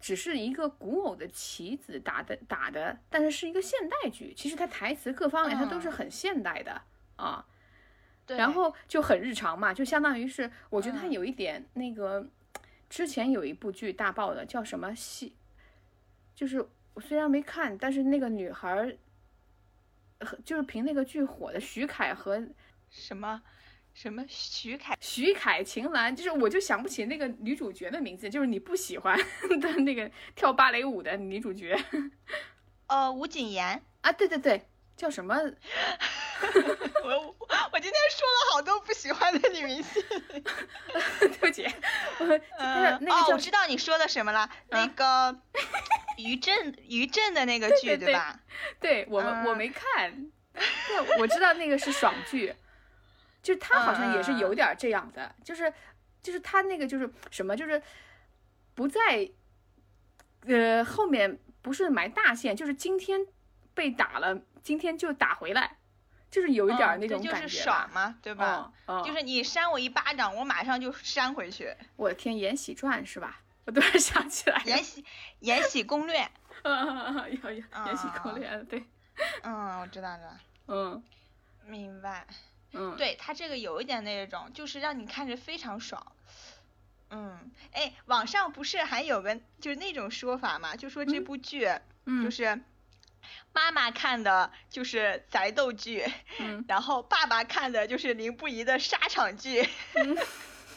[0.00, 6.82] 只是一个古偶的棋子打的打的，但是是一个现代剧，其实它台词各方面它都是嗯很现代的
[7.16, 7.46] 啊。
[8.26, 12.28] 对然后就很日常嘛，就相当于是，我觉得它嗯有一点那个，
[12.90, 15.36] 之前有一部剧大爆的，叫什么戏，
[16.34, 18.96] 就是我虽然没看，但是那个女孩
[20.44, 22.44] 就是凭那个剧火的徐凯和
[22.90, 23.40] 什么
[23.96, 29.18] 什么徐凯，徐凯、秦岚，就是我就想不起那个女主角的名字，就是你不喜欢
[29.58, 31.74] 的 那个跳芭蕾舞的女主角
[32.88, 33.82] 呃，吴谨言。
[34.02, 35.34] 啊，对对对，叫什么？
[37.04, 37.36] 我
[37.72, 40.02] 我今天说了好多不喜欢的女明星。
[41.18, 41.66] 对不起，
[42.20, 45.40] 我就是嗯，那个叫哦，我知道你说的什么了，那嗯个
[46.18, 48.38] 于震于震的那个剧，对对吧？
[48.78, 52.54] 对我们、我嗯没看，对，我知道那个是爽剧，
[53.46, 55.72] 就是他好像也是有点儿这样的，就是
[56.20, 57.80] 就是他那个就是什么，就是
[58.74, 59.30] 不在
[60.46, 63.24] 呃后面不是埋大线，就是今天
[63.72, 65.76] 被打了，今天就打回来，
[66.28, 67.62] 就是有一点儿嗯那种这就是感觉吧。
[67.62, 68.72] 爽嘛，对吧？
[68.88, 71.72] 嗯嗯，就是你扇我一巴掌，我马上就扇回去。
[71.94, 73.42] 我的天，《延禧传》是吧？
[73.64, 75.04] 我突然想起来，延禧
[75.38, 76.28] 延禧攻略，
[76.64, 78.84] 嗯，有有延禧攻略，对，
[79.44, 81.00] 嗯，我知道了，嗯
[81.64, 82.26] 明白。
[82.72, 86.12] 嗯，对他这个有一点那种，就是让你看着非常爽。
[87.10, 91.68] 嗯，哎，网上不是还有个就是那种说法嘛，就说这嗯部剧
[92.04, 92.60] 嗯就是
[93.52, 96.04] 妈妈看的就是宅斗剧，
[96.40, 99.68] 嗯然后爸爸看的就是林不疑的沙场剧。
[99.94, 100.16] 嗯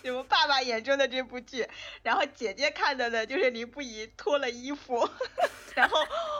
[0.01, 1.67] 就我爸爸眼中的这部剧，
[2.03, 5.09] 然后姐姐看的呢就是林不疑脱了衣服，
[5.75, 5.97] 然后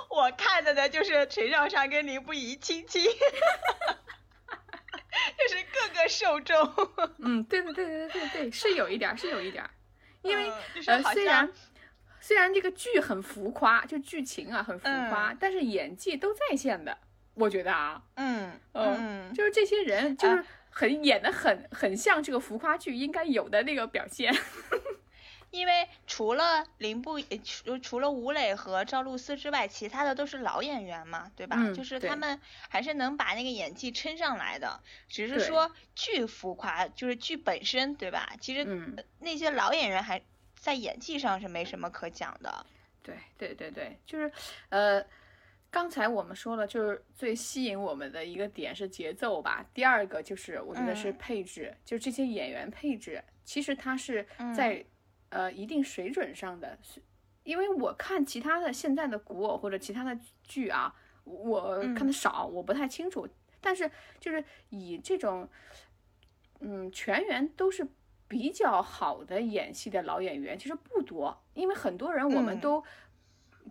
[0.09, 3.03] 我看的呢就是陈少商跟林不疑亲亲，
[5.37, 6.57] 就是各个受众。
[7.19, 9.69] 嗯，对对对对对对，是有一点儿，是有一点儿，
[10.21, 11.51] 因为嗯就是呃，虽然
[12.19, 16.97] 虽然这个剧很浮夸，就剧情啊很浮夸，嗯但是演技都在线的，
[17.33, 18.95] 我觉得啊，嗯嗯
[19.29, 24.33] 嗯，就是这些人就是啊很演的很很像这个浮夸剧应该有的那个表现。
[25.51, 31.55] 因为除了林不疑除除了吴磊和赵露思之外，其他的都是老演员嘛，对吧？
[31.59, 32.39] 嗯就是他们
[32.69, 38.31] 还是能把那个演技撑上来的，只是说剧浮夸，就是剧本身，对吧？
[38.39, 38.65] 其实
[39.19, 40.21] 那些老演员还
[40.55, 42.65] 在演技上是没什么可讲的。
[43.01, 44.31] 对对对对，就是
[44.69, 45.03] 呃，
[45.71, 49.65] 刚才我们说了，就是最吸引我们的一个点是节奏吧。
[49.73, 54.85] 第二个就是我觉得是嗯配置，就是这些演员配置，其实他是嗯在、
[55.29, 56.77] 呃一定水准上的。
[56.81, 57.01] 是
[57.43, 63.27] 因为我看其他的现在的古偶或者其他的剧啊，我看的少，我不太清楚。
[63.61, 65.47] 但是就是以这种
[66.59, 67.87] 嗯全员都是
[68.27, 72.83] 比较好的演戏的老演员，其实不多，因为很多人我们嗯都。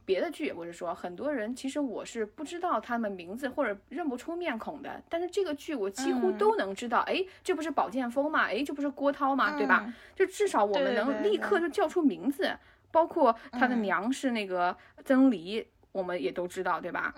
[0.04, 8.46] 别的剧，我是说，很多人其实我是不知道他们名字或者认不出面孔的，但是这个剧我几乎嗯都能知道，哎、这不是宝剑锋吗？
[8.46, 9.56] 哎，这不是郭涛吗？
[9.58, 9.84] 对吧？
[9.86, 12.56] 嗯就至少我们能立刻就叫出名字，
[12.90, 17.14] 包括他的嗯娘是那个曾黎，我们也都知道，对吧？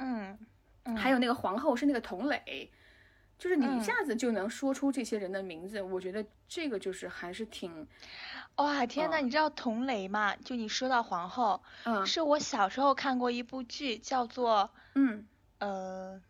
[0.96, 2.68] 还有那个皇后是那个佟磊，
[3.40, 7.88] 就是你一嗯下子就能说出这些人的名字，我觉得这个就是还是挺，
[8.56, 10.36] 哇，天呐，嗯你知道佟雷吗？
[10.44, 15.26] 就你说到皇后，嗯是我小时候看过一部剧，叫做嗯，
[15.58, 16.20] 呃，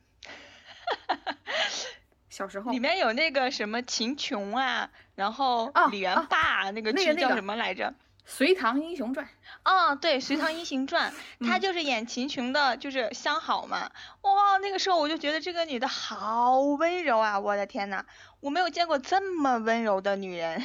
[2.31, 7.87] 小时候里面有那个什么秦琼啊，然后哦李元哦霸啊那个剧叫什么来着？
[8.25, 9.27] 《隋唐英雄传》，
[9.65, 11.13] 哦，对，《隋唐英雄传
[11.47, 13.91] 》，她嗯就是演秦琼的，就是相好嘛。
[14.23, 17.39] 哇，那个时候我就觉得这个女的好温柔啊！
[17.39, 18.05] 我的天呐，
[18.41, 20.63] 我没有见过这么温柔的女人。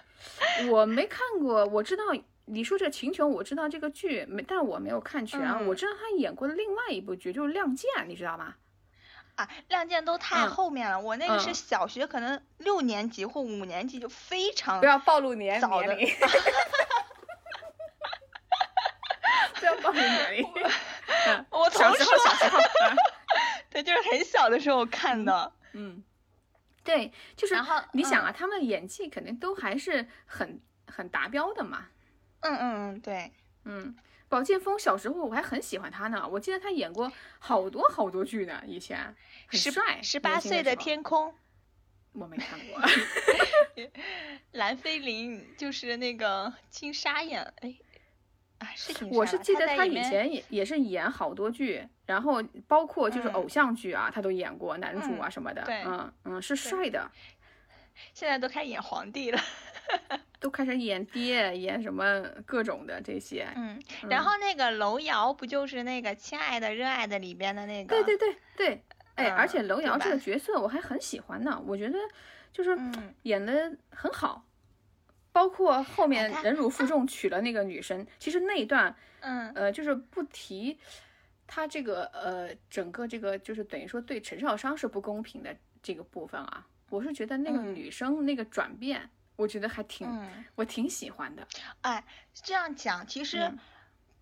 [0.70, 2.04] 我没看过，我知道
[2.44, 5.40] 你说这秦琼，我知道这个剧，没，但我没有看全。
[5.40, 8.54] 嗯我知道她演过的另外一部剧，就是《亮剑》，你知道吗？
[9.38, 16.16] 啊，亮剑都太嗯后面了，我那个是嗯小学，可能六年级或五年级就非常不要暴露年早的年龄，
[19.54, 20.44] 不要暴露年龄。
[21.26, 22.96] 嗯我小时候，从说小时候，嗯
[23.70, 25.52] 对，就是很小的时候看的。
[25.72, 26.02] 嗯，
[26.82, 31.86] 对，就是然后你想啊，他们的演技肯定都还是很很达标的嘛。
[32.40, 33.32] 嗯嗯嗯，对，
[33.64, 33.96] 嗯，
[34.28, 39.14] 宝剑锋小时候我还很喜欢他呢，我记得他演过好多好多剧呢，以前
[39.46, 40.00] 很帅。
[40.02, 41.34] 十八岁的天空，
[42.12, 42.80] 我没看过。
[44.52, 47.74] 蓝菲林就是那个金莎演，哎，
[48.58, 55.62] 啊是金莎我是记得他以前也也是演好多剧，然后包括就是嗯偶像剧啊，他都演过男主啊嗯什么的。
[55.64, 57.10] 对嗯嗯，是帅的，
[58.12, 59.40] 现在都开始演皇帝了。
[60.40, 63.48] 都开始演爹，演什么各种的这些。
[63.56, 68.02] 嗯，然嗯后那个楼瑶不就是那个《亲爱的热爱的》里边的那个？
[68.02, 68.82] 对对对对，
[69.14, 71.98] 哎，而且楼瑶这个角色我还很喜欢呢，我觉得
[72.52, 74.44] 就是嗯演的很好。
[75.30, 80.76] 包括后面忍辱负重娶了那个女生，其实那一段嗯呃，就是不提
[81.46, 89.08] 他这个呃，整个这个就是等于说对陈少商是不公平的这个部分啊，我是觉得那个嗯女生那个转变，
[89.38, 91.48] 我觉得还挺、嗯，我挺喜欢的。
[91.80, 93.38] 哎，这样讲其实。
[93.38, 93.58] 嗯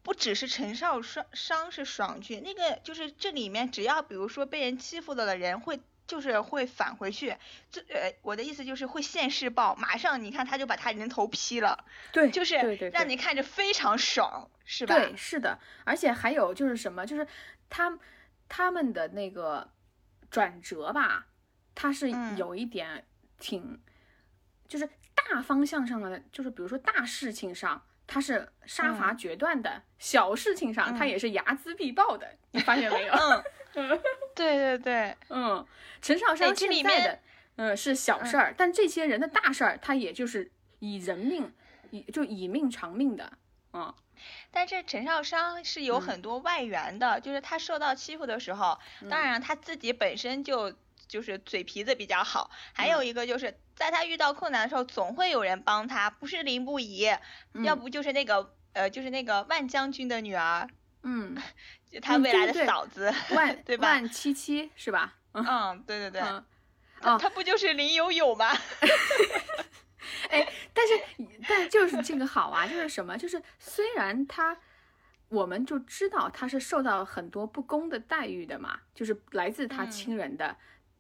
[0.07, 7.37] 不只是陈少商商是爽剧，那个就是这里面只要比如说被人欺负了的人会就是会返回去，
[7.73, 12.55] 这呃我的意思就是会现世报，马上你看他就把他人头劈了，对，就是
[12.93, 14.95] 让你看着非常爽，是吧？
[14.95, 17.27] 对，是的，而且还有就是什么，就是
[17.69, 17.99] 他
[18.49, 19.73] 他们的那个
[20.31, 21.27] 转折吧，
[21.75, 23.05] 他是嗯有一点
[23.41, 23.83] 挺，
[24.69, 27.83] 就是大方向上的，就是比如说大事情上。
[28.09, 31.09] 他是杀伐决断的，小事情上他嗯。
[31.09, 33.13] 也是睚眦必报的，你发现没有？
[33.75, 34.01] 嗯，
[34.33, 35.67] 对对对， 嗯，
[36.01, 37.19] 陈少商现在的
[37.57, 41.53] 嗯是小事儿，但这些人的大事儿，他也就是以人命
[41.91, 43.33] 以就以命偿命的，
[43.73, 43.93] 嗯，
[44.53, 48.79] 但是陈少商是有很多外援的，就是他受到欺负的时候，
[49.11, 50.73] 当然他自己本身就
[51.09, 57.09] 就是嘴皮子比较好，还有一个就是在他遇到困难的时候，总会有人帮他，不是林不疑，
[57.65, 60.69] 要不就是那个呃，就是那个万将军的女儿，
[61.03, 61.37] 嗯，
[61.91, 63.89] 就他未来的嫂子，万对吧？
[63.89, 65.15] 万七七是吧？
[65.33, 66.45] 嗯，对对对，啊，
[67.19, 68.51] 他不就是林有有吗？
[70.31, 70.93] 哎，但是
[71.49, 73.17] 但就是这个好啊，就是什么？
[73.17, 74.57] 就是虽然他，
[75.29, 80.57] 我们就知道他是受到很多不公的待遇的嘛，就是来自他亲人的，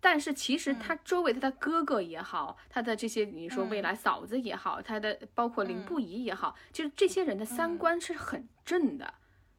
[0.09, 9.15] 但是其实他周围他的哥哥也好，他的这些你说未来嫂子也好，他的包括林不疑也好，就是这些人的三观是很正的，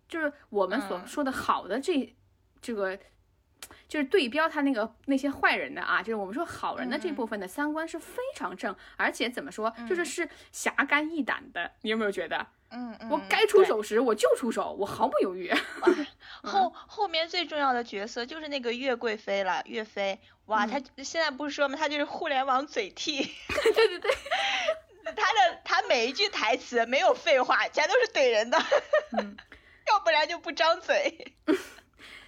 [0.08, 2.16] 就是我们所说的好的这
[2.62, 2.98] 这个。
[3.90, 11.72] 就是对标他那个那些坏人的啊，就是我们说好人的这部分的三观是非常正，而且怎么说，就是是侠肝义胆的。
[11.82, 12.48] 你有没有觉得？
[12.70, 13.10] 嗯嗯。
[13.10, 15.54] 我该出手时我就出手，我毫不犹豫。
[16.44, 20.20] 后后面最重要的角色就是那个岳贵妃了，岳飞。
[20.46, 21.78] 哇，他现在不是说吗？
[21.78, 23.18] 他就是互联网嘴替。
[23.48, 24.12] 对 对对。
[25.16, 28.58] 他的他每一句台词没有废话，全都是怼人的。
[29.18, 29.38] 嗯。
[29.88, 31.34] 要不然就不张嘴。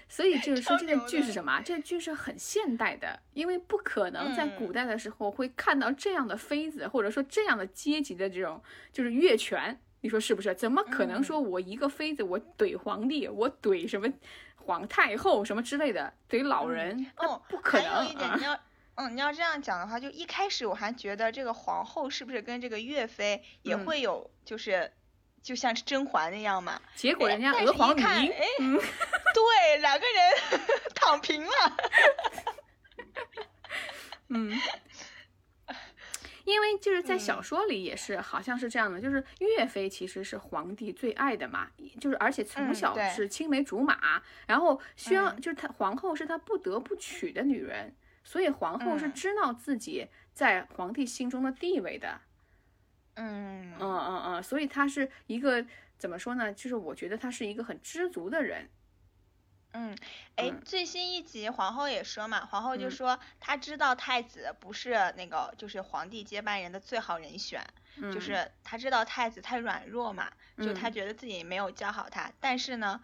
[0.07, 1.61] 所以就是说，这个剧是什么？
[1.63, 8.61] 这个剧是很现代的，因为不可能在古代的时候会看到这样的妃子，或者说这样的阶级的这种
[8.91, 9.79] 就是越权。
[10.01, 10.53] 你说是不是？
[10.55, 14.07] 怎么可能说我一个妃子，我怼皇帝，我怼什么
[14.55, 17.11] 皇太后什么之类的，怼老人？
[17.17, 17.89] 哦，不可能。
[17.91, 18.59] 还有一点，你要
[18.95, 24.91] 嗯，你要这样讲的话，就一开始我还觉得这个皇后是不是跟这个岳飞也会有就是。
[25.41, 28.45] 就像是甄嬛那样嘛，结果人家娥皇女英，哎，
[29.33, 30.61] 对，两个人
[30.93, 31.77] 躺平了。
[34.27, 34.51] 嗯，
[36.49, 41.69] 因为就是在小说里也是，好像是这样的，就是岳飞其实是皇帝最爱的嘛，
[42.01, 47.93] 就是而且从小是青梅竹马，然后需要就是他皇后是他不得不娶的女人，
[48.23, 52.19] 所以皇后是知道自己在皇帝心中的地位的。
[53.15, 55.63] 嗯嗯嗯嗯，所以他是一个
[55.99, 56.51] 怎么说呢？
[56.53, 58.67] 就是我觉得他是一个很知足的人。
[59.71, 59.95] 嗯，
[60.35, 67.63] 哎，最新一集皇后也说嘛，皇后就说她知道太子不是那个就是皇帝接班人的最好人选，
[68.11, 72.31] 就是她知道太子太软弱嘛，就她觉得自己没有教好他。
[72.39, 73.01] 但是呢，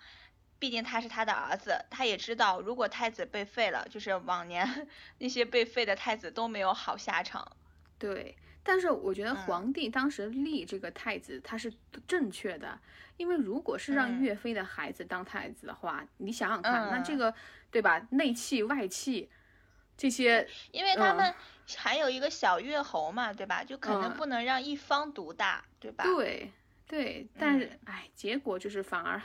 [0.58, 4.88] 毕竟他是他的儿子，他也知道如果太子被废了，就是往年
[5.20, 7.56] 那些被废的太子都没有好下场。
[8.00, 8.36] 对。
[8.68, 11.72] 但是我觉得皇帝当时立这个太子他是
[12.08, 12.80] 正确的，
[13.16, 17.32] 因为如果是让岳飞的孩子当太子的话，你想想看，那这个
[17.70, 18.08] 对吧？
[18.10, 19.30] 内气外气
[19.96, 21.32] 这些，因为他们
[21.78, 23.64] 还有一个小岳侯嘛，对吧？
[23.64, 26.04] 就肯定不能让一方独大，对吧？
[26.04, 26.52] 对
[26.88, 29.22] 对，但是哎，结果就是反而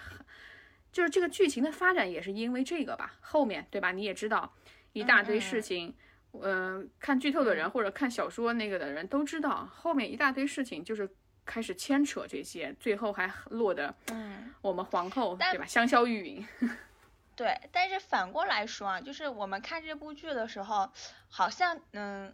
[0.93, 3.91] 就是这个剧情的发展也是因为这个吧，后面对吧？
[3.91, 4.53] 你也知道
[4.93, 5.95] 一大堆事情。
[6.33, 11.09] 嗯，看剧透的人或者看小说那个的人都知道，后面一大堆事情就是
[11.45, 15.66] 开始牵扯这些，最后还落得嗯，我们皇后对吧？
[15.66, 16.70] 香消玉殒。
[17.35, 20.91] 对，但是反过来说啊，就是我们看这部剧的时候，
[21.28, 22.33] 好像嗯，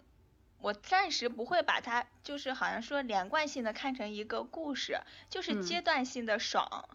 [0.61, 4.99] 我暂时不会把它就是好像说连贯性的看成一个故事，
[5.31, 6.89] 就是阶段性的爽。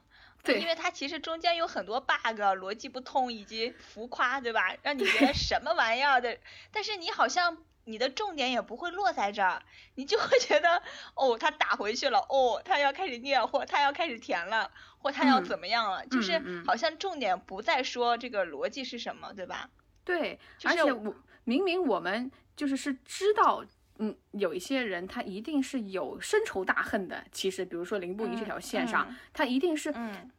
[0.43, 4.75] 对，因为它其实中间有很多 bug，逻辑不通以及浮夸，对吧？
[4.81, 6.37] 让你觉得 什么玩意儿的，
[6.71, 9.61] 但是你好像你的重点也不会落在这儿，
[9.95, 10.81] 你就会觉得
[11.15, 19.69] 哦，他打回去了，哦，他要开始念，或他要开始填了，或他要怎么样了，就是好像重点不再说这个逻辑是什么，对吧？
[20.03, 23.63] 对，而且我明明我们就是是知道，
[24.01, 29.91] 嗯，有一些人他一定是有深仇大恨的，其实比如说林不疑这条线上，他一定是。
[29.95, 30.29] 嗯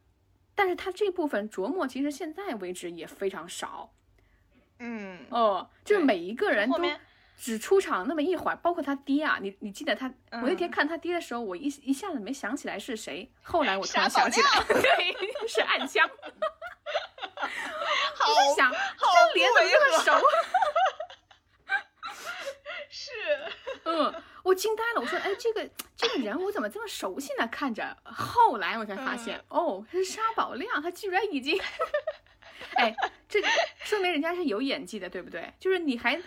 [0.55, 3.91] 但是他这部分琢磨，其实现在为止也非常少。
[4.81, 6.79] 嗯，哦，就是每一个人都
[7.39, 10.13] 只出场那么一会儿，包括他爹啊，你你记得他？
[10.31, 15.17] 我那天看他爹的时候，我一一下子没想起来是谁，后来我突然想起来，对，
[15.49, 16.07] 是暗香。
[18.15, 20.13] 好，想这脸怎么这么熟？
[22.93, 23.11] 是，
[23.85, 24.15] 嗯。
[24.45, 27.47] 我惊呆了，我说，哎，这个这个人我怎么这么熟悉呢？
[27.47, 31.57] 看着，后来我才发现，哦，是沙宝亮，他居然已经，
[32.75, 32.93] 哎，
[33.29, 33.41] 这
[33.85, 35.55] 说明人家是有演技的，对不对？
[35.61, 36.21] 就是你还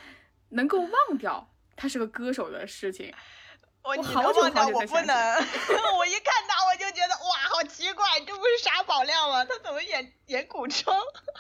[0.52, 1.46] 能够忘掉
[1.76, 3.14] 他是个歌手的事情。
[3.84, 5.36] 我好久好久我不能，
[6.00, 9.44] 我一看他我就觉得哇，好奇怪，这不是沙宝亮吗？
[9.44, 10.98] 他怎么演演古装？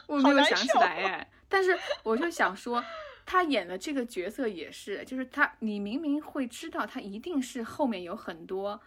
[0.07, 2.83] 我没有想起来哎，但是我就想说。
[3.25, 8.79] 他演的这个角色也是，就是他，你明明会知道他一定是后面有很多，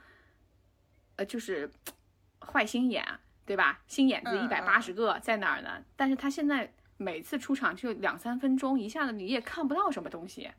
[1.16, 1.68] 呃，就是
[2.40, 3.04] 坏心眼，
[3.44, 3.82] 对吧？
[3.88, 5.82] 心眼子嗯一百八十个在哪儿呢？
[5.96, 10.50] 但是他现在每次出场就两三分钟，一下子你也看不到什么东西。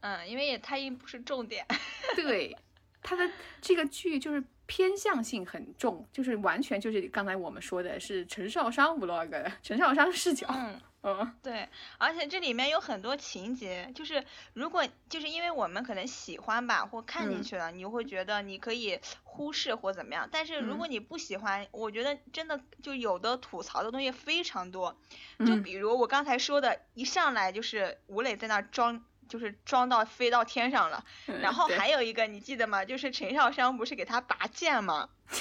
[0.00, 1.66] 嗯，因为也他也不是重点。
[2.14, 2.56] 对，
[3.02, 3.28] 他的
[3.60, 10.46] 这个剧就是偏向性很重，就是完全就是刚才我们说的是陈少商 vlog 的 陈少商视角。
[10.50, 10.80] 嗯。
[11.08, 20.28] 嗯，对，而且这里面有很多情节，就是如果就是因为我们可能喜欢吧，或看进嗯去了，你会觉得你可以忽视或怎么样。
[20.32, 24.98] 但是如果嗯你不喜欢，我觉得真的就有的吐槽的东西非常多。
[25.38, 31.04] 就嗯比如我刚才说的，一上来就是吴磊在那装，就是装到飞到天上了。
[31.26, 32.84] 嗯然后还有一个你记得吗？
[32.84, 35.08] 就是陈少商不是给他拔剑吗？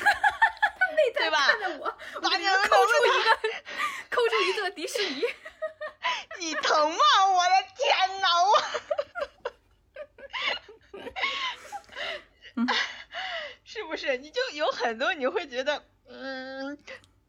[1.14, 1.38] 对吧？
[1.48, 3.38] 看着我，我拔给你抠出一个，
[4.10, 5.22] 抠出一座迪士尼。
[6.40, 6.98] 你疼吗？
[7.34, 8.62] 我的天呐，我，
[13.64, 14.18] 是不是？
[14.18, 16.78] 你就有很多你会觉得，嗯，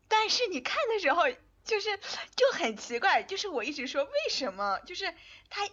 [0.09, 1.25] 但是你看的时候
[1.65, 1.99] 就是
[2.37, 5.15] 就很奇怪，就是我一直说为什么，就是
[5.51, 5.69] 他。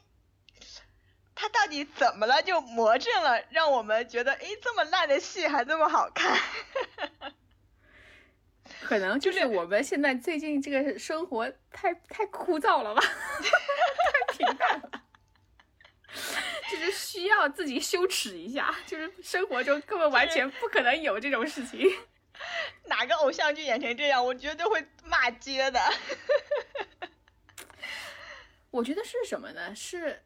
[1.35, 2.41] 他到底怎么了？
[2.41, 6.37] 就魔怔了，让我们觉得，哎，这么烂的戏还这么好看。
[8.81, 14.91] 可能就是我们现在最近这个生活太太枯燥了吧，太平淡了，
[16.69, 21.89] 就是需要自己羞耻一下，就是生活中根本完全不可能有这种事情。
[22.85, 25.79] 哪个偶像剧演成这样，我绝对会骂街的。
[28.69, 29.73] 我觉得是什么呢？
[29.75, 30.23] 是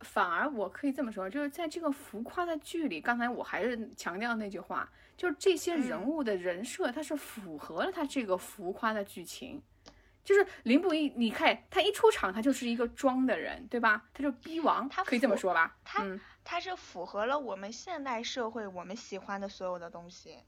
[0.00, 9.62] 反而我可以这么说，就是在这个浮夸的剧里，刚才我还是强调那句话，就是这些人嗯物的人设，它是符合了他这个浮夸的剧情。
[10.22, 14.04] 就是林不一，你看他一出场，他就是一个装的人，对吧？
[14.12, 15.76] 他就逼王，他可以这么说吧？
[15.82, 20.38] 他嗯，它是符合了我们现代社会我们喜欢的所有的东西。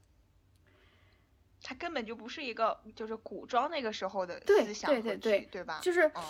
[1.63, 5.79] 他根本就不是一个就是古装那个时候的思想和剧对对对对吧？
[5.81, 6.23] 就是嗯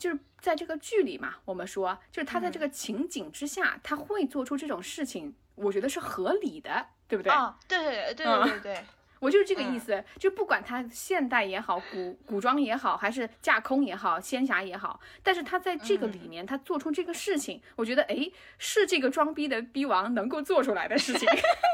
[0.00, 2.62] 就是在这个剧里嘛，我们说，就是他在这嗯。
[2.62, 7.30] 个情景之下，他会做出这种事情，我觉得是合理的，对不对？
[7.30, 8.60] 啊，对对对嗯对对。
[8.60, 8.84] 对，
[9.20, 9.78] 我就是这个意嗯。
[9.78, 16.28] 思，就不管他现代也好，古古装也好，还是架空也好，仙侠也好，但是他在这个里嗯。
[16.30, 21.28] 面，他做出这个事情，我觉得哎，是这个装逼的逼王能够做出来的事情，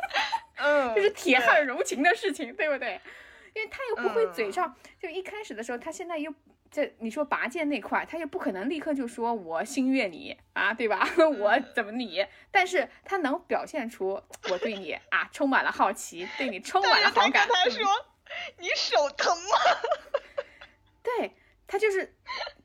[0.59, 3.01] 嗯， 就是铁汉柔情的事情，对不对？
[3.55, 4.53] 因为他又不会嘴嗯。
[4.53, 6.35] 上，就一开始的时候，他现在又
[6.71, 11.09] 这你说拔剑那块，他也不可能立刻就说我心悦你啊，对吧？
[11.39, 12.25] 我嗯怎么你？
[12.51, 17.47] 但是他能表现出我对你啊充满了好奇，对你充满了好感。
[17.47, 17.83] 嗯他说，
[18.59, 19.59] 你手疼吗？
[21.03, 21.33] 对
[21.69, 22.15] 他就是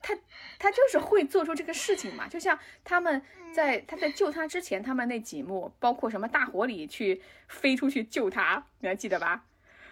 [0.01, 0.17] 他，
[0.59, 2.27] 他就是会做出这个事情嘛。
[2.27, 3.21] 就像他们
[3.53, 9.45] 在他在救他之前，他们那几幕，包括什么大火里去飞出去救他，你还记得吧？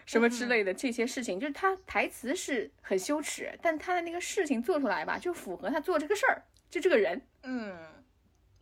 [0.09, 6.41] 什么之类的这些事情，就是他台词是很羞耻，但他的那个事情做出来吧，就符合他做这个事儿，
[6.71, 7.77] 就这个人，嗯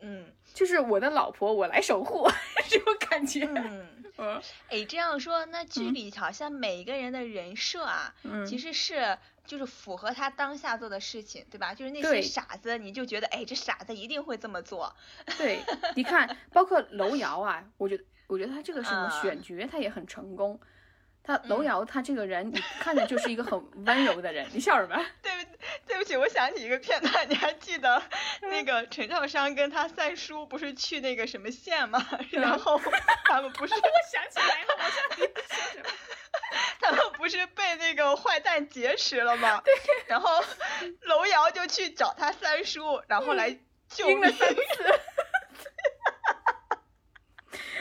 [0.02, 2.28] 嗯就是我的老婆，我来守护
[2.68, 3.46] 这种感觉。
[3.46, 3.88] 嗯，
[4.18, 11.74] 嗯哎，这样说，那剧嗯里好像每一个人的人设啊，嗯，其实是就是符合他当下做的事情，对吧？
[11.74, 14.94] 就是那些傻子，你就觉得哎，这傻子一定会这么做。
[15.38, 15.62] 对，
[15.96, 20.60] 你看，包括楼瑶啊，我觉得，我觉得他这个什么啊选角，他也很成功。
[21.28, 24.48] 他楼嗯瑶，他这个人，你看着就是一个很 温柔的人。
[24.54, 24.96] 你笑什么？
[25.22, 25.52] 对不
[25.86, 28.02] 对不起，我想起一个片段，你还记得
[28.42, 32.02] 嗯那个陈少商跟他三叔不是去那个什么县吗？
[32.12, 32.80] 嗯 然后
[33.26, 35.86] 他们不是我想起来了，我知道你在说什么。
[36.80, 39.62] 他们不是被那个坏蛋劫持了吗？
[39.66, 39.74] 对
[40.06, 40.42] 然后
[41.02, 43.50] 楼瑶就去找他三叔，然后来
[43.90, 44.38] 救晕了命。
[44.38, 45.00] 三次。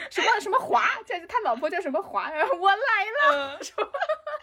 [0.09, 0.87] 什么什么华？
[1.05, 2.29] 这他老婆叫什么华？
[2.31, 2.77] 然 后我来
[3.31, 3.57] 了。
[3.57, 3.91] 嗯，说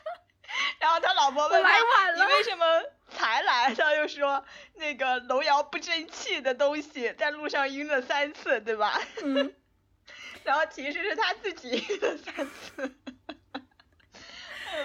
[0.79, 2.25] 然后他老婆问他晚了。
[2.27, 2.65] 你为什么
[3.11, 3.75] 才来？
[3.75, 4.45] 他就说
[4.75, 9.01] 那个楼瑶不争气的东西，在路上晕了三次，对吧？
[9.23, 9.55] 嗯，
[10.45, 12.95] 然后其实是他自己晕了三次。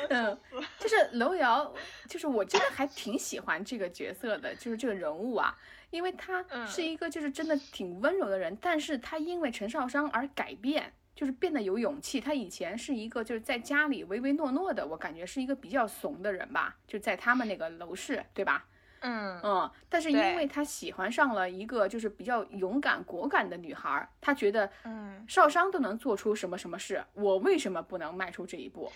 [0.10, 0.40] 嗯，
[0.80, 1.74] 就是楼瑶，
[2.08, 5.56] 就是我真的还挺喜欢这个角色的，就是这个人物啊，
[5.90, 12.20] 因为他嗯是一个就是真的挺温柔的人，但是他因为陈少商而改变，就是变得有勇气。
[12.20, 18.66] 他以前是一个就是在家里唯唯诺诺的，我感觉是一个比较怂的人吧，就在他们那个楼市，对吧？
[19.02, 25.26] 嗯嗯，但是因为他喜欢上了一个就是比较勇敢果敢的女孩儿，他觉得嗯。
[25.28, 28.92] 少商都能做出什么什么事，我为什么不能迈出这一步？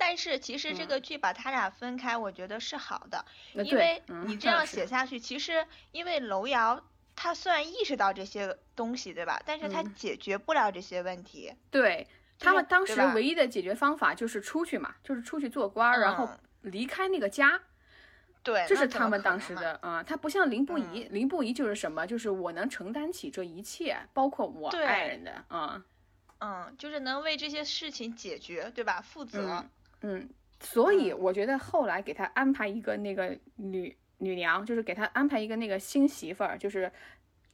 [0.00, 3.22] 但是其实这嗯个剧把他俩分开，我觉得是好的，
[3.52, 6.82] 因为嗯你这样写下去，其实因为楼瑶
[7.14, 9.38] 他虽然意识到这些东西，对吧？
[9.44, 11.52] 但是他嗯解决不了这些问题。
[11.70, 12.06] 对，
[12.38, 17.60] 他们当时唯一的解决方法就是出去嘛，就是出去做官儿，然后嗯离开那个家。
[18.42, 25.84] 对，这是他们当时的啊、他不像林不疑，林不疑就是什么，就是我能承担起这一切，包括我爱人的啊，
[26.38, 29.02] 嗯，就是能为这些事情解决，对吧？
[29.02, 29.62] 负责。
[30.02, 30.30] 嗯嗯，
[30.60, 36.90] 所以嗯我觉得后来给他安排一个那个女女娘，就是给他安排一个那个新媳妇儿，就是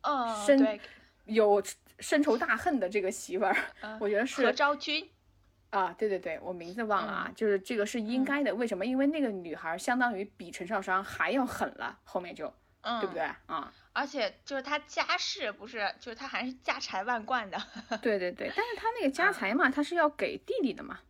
[0.03, 0.81] 嗯，深对，
[1.25, 1.63] 有
[1.99, 5.09] 深仇大恨的这个媳妇儿，嗯我觉得是何是昭君。
[5.71, 8.87] 啊，对对对，我名字忘了啊，嗯就是这个是应该的，为什么？
[8.87, 13.23] 因为那个女孩相当于比陈少商还要狠了，后面就嗯，对不对？
[13.47, 13.73] 啊？
[13.93, 17.59] 而且就是她家世不是，就是她还是家财万贯的。
[18.01, 21.01] 对对对，但是他那个家嗯财嘛，他是要给弟弟的嘛。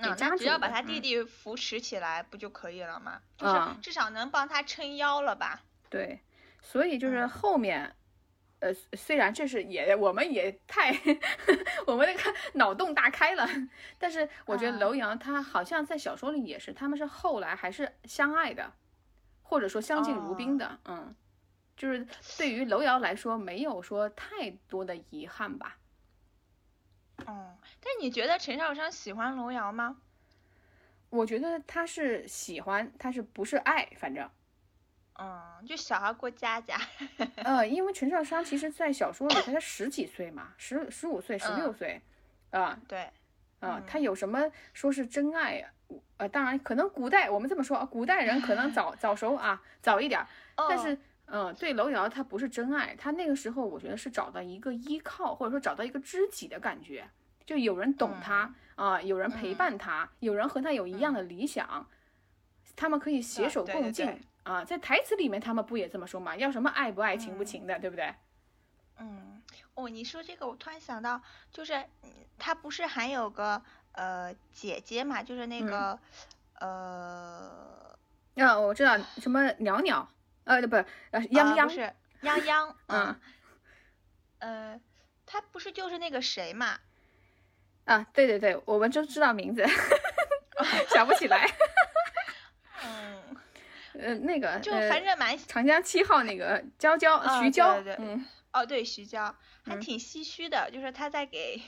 [0.00, 3.20] 那只要把他弟嗯弟扶持起来，不就可以了吗？
[3.36, 5.62] 就是嗯至少能帮他撑腰了吧？
[5.88, 6.20] 对，
[6.62, 7.94] 所以就是嗯后面，
[8.60, 10.92] 呃，虽然这是也我们也太
[11.86, 13.48] 我们那个脑洞大开了，
[13.98, 18.72] 但是我觉得嗯楼阳他好像在小说里也是，他们是后来还是相爱的，
[19.42, 21.14] 或者说相敬如宾的，嗯，
[21.76, 22.06] 就是
[22.38, 25.76] 对于楼瑶来说没有说太多的遗憾吧。
[27.26, 29.96] 嗯，但你觉得陈少商喜欢龙瑶吗？
[31.10, 34.28] 我觉得他是喜欢，他是不是爱，反正。
[35.18, 36.80] 嗯，就小孩过家家。
[37.36, 42.02] 嗯， 因为陈少商其实，在小说里他才十几岁嘛，十十五岁、十六嗯岁，
[42.50, 43.00] 啊对，
[43.60, 45.70] 啊嗯，他有什么说是真爱？
[46.18, 50.98] 呃，当然，可能古代我们这么说啊，古代人可能早 早熟啊，早一点儿，但哦是，
[51.32, 57.08] 嗯，对楼瑶他不是真爱，他那个时候我觉得是找到一个依靠，或者说找到一个知己的感觉，
[57.46, 61.86] 就有人懂他啊，有人陪嗯伴他，有人和他有一样的理想，
[62.74, 64.64] 他们可以携手共进啊。
[64.64, 66.34] 在台词里面他们不也这么说吗？
[66.36, 68.12] 要什么爱不爱，情不嗯情的，对不对？
[68.98, 69.40] 嗯，
[69.74, 71.20] 哦，你说这个，我突然想到，
[71.52, 73.62] 就是嗯他不是还有个
[73.92, 75.98] 呃姐姐嘛，就是那嗯个、
[76.58, 77.96] 呃
[78.36, 80.08] 啊，我知道什么袅袅，
[80.44, 80.84] 呃，不，呃，
[81.20, 83.20] 啊泱泱，不是泱泱，嗯
[84.38, 84.80] 呃，
[85.26, 86.78] 他不是就是那个谁嘛？
[87.84, 89.64] 啊，对对对，我们都知道名字，
[90.92, 91.46] 想不起来。
[92.84, 93.36] 嗯，
[93.94, 99.24] 呃，那个就呃反正蛮长江七号那个娇娇，啊徐娇，对对对嗯，哦，对，徐娇
[99.64, 101.60] 还嗯挺唏嘘的，就是他在给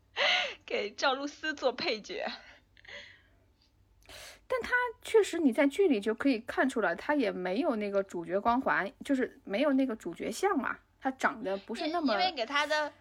[0.64, 2.26] 给赵露思做配角。
[5.02, 12.92] 确实你在剧里就可以看出来，他也没有那个主角光环，就是没有那个主角相嘛，他长得不是那么因为给他的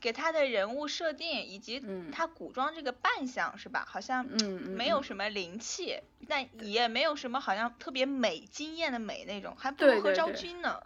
[0.00, 3.84] 给他的人物设定以及嗯他古装这个扮相是吧？
[3.86, 10.82] 好像没有嗯什么灵气，但也没有什么好像特别美惊艳的美那种，还不如何昭君呢。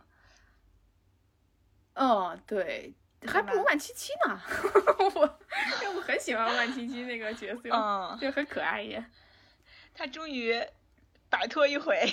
[1.95, 2.93] 哦，对，
[3.25, 4.41] 还不如万七七呢。
[5.15, 5.39] 我
[5.95, 9.05] 我很喜欢万七七那个角色，嗯，就很可爱耶。
[9.95, 10.55] 他终于
[11.31, 11.99] 摆脱一回。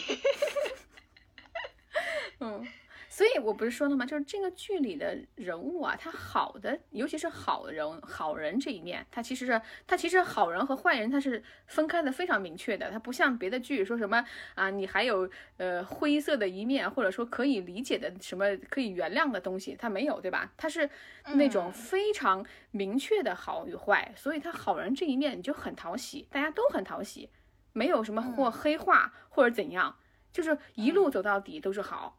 [2.39, 2.65] 嗯，
[3.07, 4.03] 所以我不是说了吗？
[4.03, 14.25] 就是这个剧里的人物啊，他好的，尤其是好人好人这一面，他其实是他其实好人和坏人他是分开的非常明确的，他不像别的剧说什么
[14.55, 20.51] 啊，你还有呃灰色的一面，或者说可以理解的什么可以原谅的东西，他没有，对吧？
[20.57, 20.89] 他是
[21.36, 27.29] 那种嗯非常明确的好与坏，所以他好人这一面你就很讨喜，大家都很讨喜，
[27.74, 29.97] 没有什么或嗯黑化或者怎样，
[30.32, 32.17] 就是一路走到底都是好。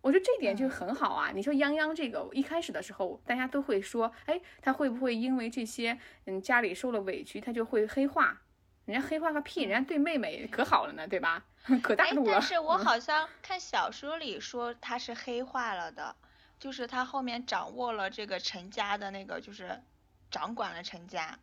[0.00, 1.30] 我觉得这点就嗯很好啊！
[1.32, 8.42] 你说泱泱这个一开始的时候，大家都会说，哎，他会不会因为这些，嗯，家里受了委屈，他就会黑化？
[8.84, 11.44] 人家黑化个屁，人家对妹妹可好了呢，对吧？
[11.80, 12.32] 可大哎，度了。
[12.32, 16.16] 但是我嗯好像看小说里说他是黑化了的，
[16.58, 19.80] 就是他后面掌握了这个陈家的那个，就是
[20.32, 21.38] 掌管了陈家。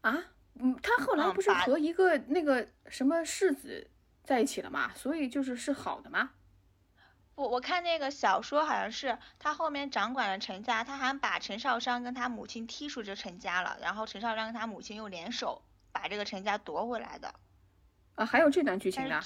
[0.00, 0.24] 啊，
[0.60, 3.90] 嗯，他后来不是和一个那个什么世子
[4.22, 6.30] 在一起了嘛，所以就是是好的吗。
[7.34, 17.34] 我我看那个小说好像是他后面掌管了陈家，他还把陈少商跟他母亲踢出这陈家了，然后陈少商跟他母亲又联手把这个陈家夺回来的。
[18.14, 19.20] 啊，还有这段剧情呢，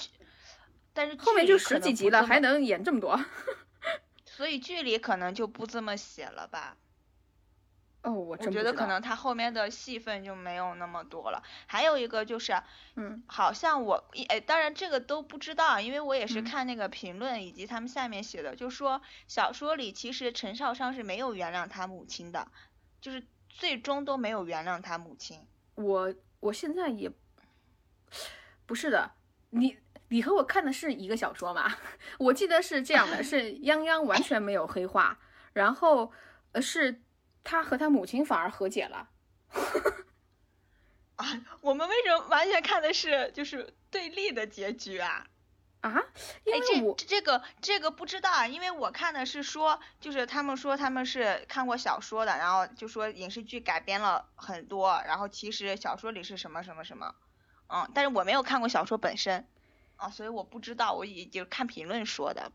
[0.93, 3.23] 但是，后面就十几集了，还能演这么多。
[4.25, 6.75] 所以剧里可能就不这么写了吧。
[8.03, 8.37] 哦，我。
[8.37, 11.43] 觉得可能他后面的戏份就没有那么多了。
[11.67, 12.53] 还有一个就是，
[12.95, 22.47] 嗯好像我，哎，当然这个都不知道啊，因为我也是嗯看那个评论以及他们下面写的，就说小说里其实陈少商是没有原谅他母亲的，
[22.99, 25.45] 就是最终都没有原谅他母亲。
[25.75, 27.11] 我我现在也
[28.65, 29.11] 不是的，
[29.51, 29.77] 你
[30.07, 31.75] 你和我看的是一个小说吗？
[32.17, 35.19] 我记得是这样的， 是泱泱完全没有黑化，
[35.53, 36.11] 然后
[36.53, 37.01] 呃是
[37.43, 39.09] 他和他母亲反而和解了，
[41.15, 41.25] 啊，
[41.61, 45.25] 我们为什么完全看的是就是对立的结局啊？
[45.81, 46.03] 啊，
[46.43, 57.15] 因哎，为我这这个这个不知道啊，因为我看的是说，就是他们说他们是看过小说的，然后就说影视剧改编了很多，然后其实小说里是什么什么什么，
[57.67, 59.47] 嗯，但是我没有看过小说本身，
[59.95, 62.51] 啊，所以我不知道，我也就看评论说的，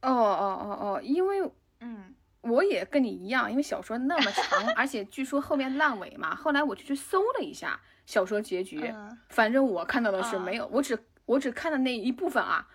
[0.00, 1.42] 哦哦哦哦，因为
[1.80, 2.14] 嗯
[2.48, 12.68] 我也跟你一样，因为小说那么长，而且据说后面烂尾嘛，后来我就去搜了一下小说结局，嗯反正我看到的是啊没有，我只我只看了那一部分啊，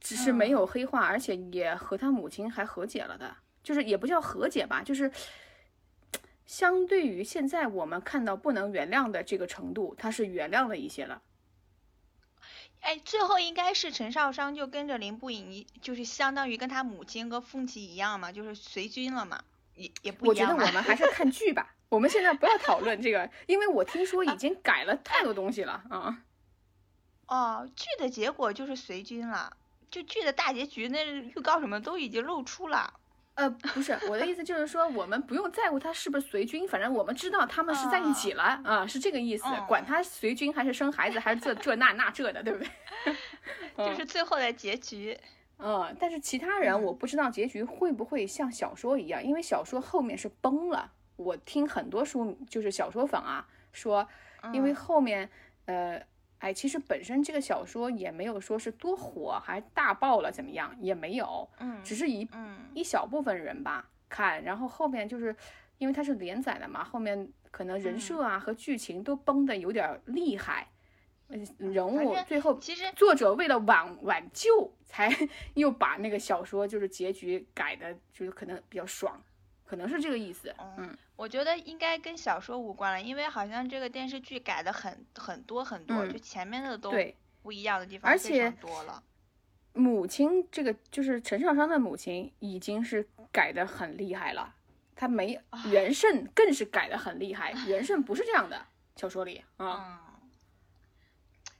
[0.00, 5.10] 只是没嗯有黑化，而且也和他母亲还和解了的，就是也不叫和解吧，就是
[6.46, 11.22] 相对于现在我们看到不能原谅的这个程度，他是原谅了一些了。
[12.80, 20.66] 哎，最后应该是陈少商就跟着林不颖一，就是相当于跟他母亲和父亲一样嘛，就是随军了嘛，也也不一样我觉得。
[20.66, 26.22] 我们还是看剧吧，我们现在不要讨论这个，因为我听说已经改了太多东西了啊。
[27.26, 29.56] 哦，剧的结果就是随军了，
[29.90, 32.99] 就剧的大结局那预告什么都已经露出了。
[33.40, 39.44] 呃，不是，我的意思就是说，我们不用在乎他是不是随军，反正我们知道他们是在一起了啊，是这个意思。
[39.46, 42.68] 嗯管他随军还是生孩子还是这这那那这的，对不对？
[43.86, 45.18] 就是最后的结局。
[45.58, 50.92] 嗯，但是其他人嗯我不知道结局会不会像小说一样，因为小说后面是崩了。
[51.16, 54.06] 我听很多书就是小说粉啊说，
[54.52, 55.28] 因为嗯后面
[55.66, 56.02] 呃，
[56.40, 65.34] 哎，其实本身这个小说也没有说是多火，还大爆了怎么样，也没有，嗯只是一嗯一小部分人吧看，然后后面就是
[65.78, 70.66] 因为它是连载的嘛，后面可能人嗯设啊和剧情都崩的有点儿厉害，
[71.28, 75.10] 嗯人物最后其实作者为了挽挽救，才
[75.54, 79.22] 又把那个小说就是结局改的，就是可能比较爽，
[79.66, 80.54] 可能是这个意思。
[80.78, 86.90] 嗯，我觉得应该跟小说无关了，因为好像这个电视剧改的很很多很多，嗯就前面的都，
[87.42, 89.02] 不一样的地方非而且常多了。
[89.74, 94.54] 母亲这个就是陈少商的母亲已经是改的很厉害了，
[94.96, 98.66] 他没元胜更是改的很厉害，元胜不是这样的
[98.96, 100.00] 小说里啊。
[100.22, 100.30] 嗯，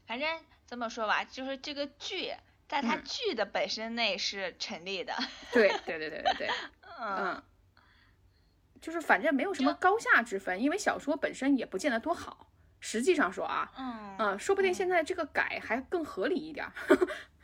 [0.06, 2.32] 反正这么说吧，就是这个剧
[2.66, 5.14] 在它嗯剧的本身内是成立的。
[5.52, 6.48] 对对对对对对，
[6.98, 7.42] 嗯嗯，
[8.80, 12.46] 就是反正没有什么高下之分，因为小说本身也不见得多好。
[12.82, 16.72] 实际上说啊，嗯嗯，说不定现在这个改还更合理一点儿，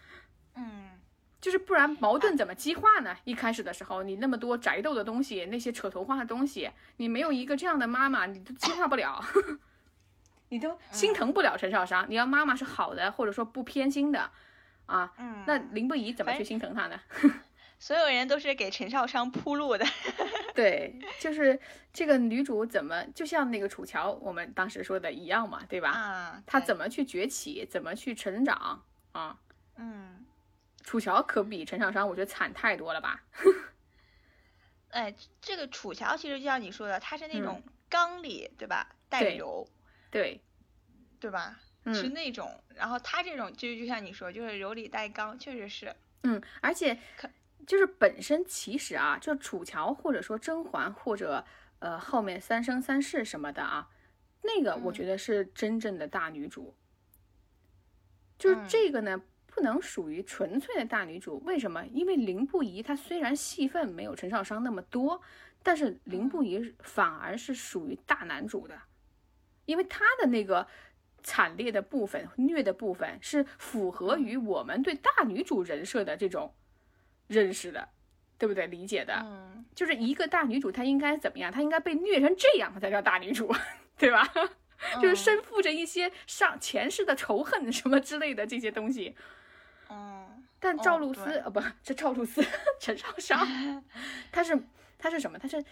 [0.57, 0.91] 嗯
[1.39, 3.15] 就是不然矛盾怎么激化呢？
[3.25, 9.23] 一开始的时候，你那么多宅斗的东西，那些扯头花的东西，你没有一个这样的妈妈，你都激化不了，
[10.49, 12.07] 你都心疼不了陈少商。
[12.09, 14.31] 你要妈妈是好的，或者说不偏心的，
[14.87, 16.99] 啊，嗯，那林不疑怎么去心疼他呢？
[17.79, 19.85] 所有人都是给陈少商铺路的。
[20.57, 21.61] 对，就是
[21.93, 25.91] 这个女主怎么，就像那个楚乔我们当时说的一样嘛，对吧？
[25.91, 28.83] 啊，她怎么去崛起，怎么去成长
[29.13, 29.39] 啊？
[29.77, 30.25] 嗯，
[30.83, 33.23] 楚乔可比陈少商，我觉得惨太多了吧？
[34.91, 38.89] 哎，这个楚乔其实就像你说的，她是那嗯种刚里，对吧？
[39.09, 39.69] 带柔，
[40.11, 40.41] 对，
[41.21, 41.61] 对吧？
[41.93, 45.95] 是嗯那种，然后她这种就就像你说，就是柔里带刚，确实是。
[46.23, 47.31] 嗯，而且可
[47.67, 51.45] 就是本身其实啊，就楚乔或者说甄嬛或者
[51.81, 53.91] 呃后面三生三世什么的啊，
[54.43, 56.75] 那个我嗯觉得是真正的大女主。
[58.39, 61.43] 就是嗯这个呢，不能属于纯粹的大女主。
[61.45, 61.85] 为什么？
[61.87, 65.21] 因为林不疑她虽然戏份没有陈少商那么多，
[65.63, 68.79] 但是林不疑反而是属于大男主的，
[69.65, 70.69] 因为他的那个
[71.23, 76.55] 惨烈的部分、虐的部分是符合于我们对大女主人设的这种
[77.27, 77.89] 认识的，
[78.39, 78.67] 对不对？
[78.67, 81.51] 理解的，嗯，就是一个大女主她应该怎么样？
[81.53, 83.55] 她应该被虐成这样，她才叫大女主，
[83.99, 84.27] 对吧？
[85.01, 89.17] 就是嗯身负着一些上前世的仇恨什么之类的这些东西。
[89.89, 92.45] 嗯，但哦赵露思、对呃不，这赵露思
[92.79, 93.83] 陈少 商，
[94.31, 94.59] 他是
[94.99, 95.39] 他是什么？
[95.39, 95.65] 他是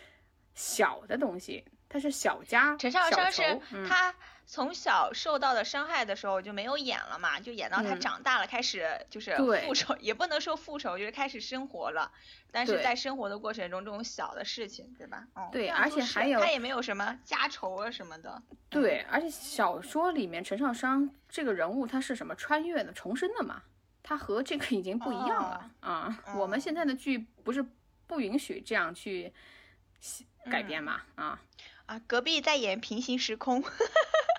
[0.54, 4.14] 小的东西，他是小家陈少小商是仇嗯他
[4.46, 12.12] 从小受到的伤害的时候就没有演了嘛，就演到他嗯长大了，开始就是复仇，也不能说复仇，就是开始生活了。
[12.52, 15.26] 但是在生活的过程中，这种小的事情，对吧？
[15.34, 18.40] 哦，对而且还有他也没有什么家仇啊什么的。
[18.68, 23.62] 对，而且小说里面陈少商这个人物他是什么穿越的、重生的嘛？
[24.02, 27.64] 他和这个已经不一样了啊、我们哦现在的剧不是
[28.06, 29.32] 不允许这样去
[30.50, 31.02] 改编嗯嘛？
[31.14, 31.40] 啊，
[31.86, 33.64] 啊，隔壁在演平行时空，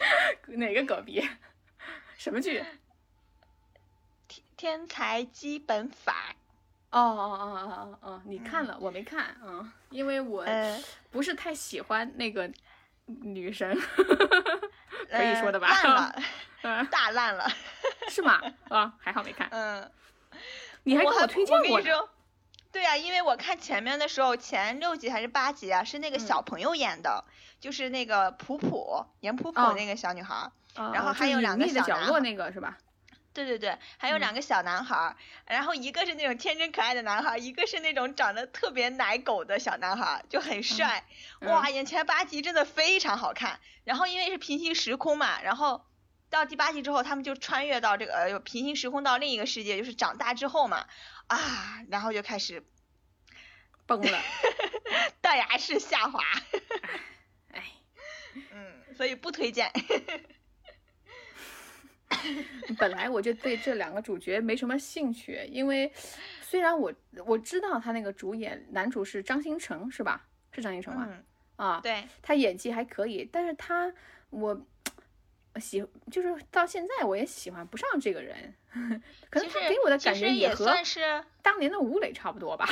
[0.56, 1.28] 哪个隔壁？
[2.16, 2.64] 什么剧？
[4.28, 6.34] 天天才基本法。
[6.90, 12.50] 哦哦哦哦哦哦，你看了，我没看，嗯，因为我呃，不是太喜欢那个
[13.06, 14.04] 女神，可
[15.08, 15.68] 可以说的吧？
[15.68, 16.22] 烂了，
[16.62, 17.48] 嗯，大烂了。
[18.08, 18.40] 是吗？
[18.68, 19.48] 啊，还好没看。
[19.52, 19.88] 嗯，
[20.82, 21.80] 你还给我推荐过。
[22.72, 27.24] 对呀、因为我看前面的时候，前六集还是八集啊，是那个嗯小朋友演的，
[27.60, 32.78] 就是那个普普，演普普哦那个小女孩然后还有两个小男孩那个是吧？
[33.32, 35.16] 对对对，还有两嗯个小男孩儿，
[35.46, 41.04] 然后一个是那种天真可爱的男孩儿，一个是那种长得特别奶狗的小男孩儿，就很帅。
[41.40, 43.60] 哇，嗯眼前八集真的非常好看。
[43.84, 45.84] 然后因为是平行时空嘛，然后
[46.28, 50.86] 到第八集之后，他们就穿越到这个呃平行时空到另一个世界，就是长大之后嘛，
[51.30, 52.62] 啊，然后就开始
[53.86, 54.18] 崩了，
[55.22, 56.20] 断崖式下滑。
[57.52, 57.64] 哎，
[58.52, 59.70] 嗯，所以不推荐。
[62.76, 65.90] 本来我就对这两个主角没什么兴趣，因为
[66.42, 66.92] 虽然我
[67.24, 70.26] 我知道他那个主演男主是张新成是吧？
[70.52, 71.06] 是张新成吧？
[71.08, 71.24] 嗯，
[71.56, 73.92] 啊，对，他演技还可以，但是他
[74.30, 74.66] 我
[75.60, 78.52] 喜就是到现在我也喜欢不上这个人，
[79.30, 82.68] 可能其实他给我的其实也和算是当年的吴磊差不多吧。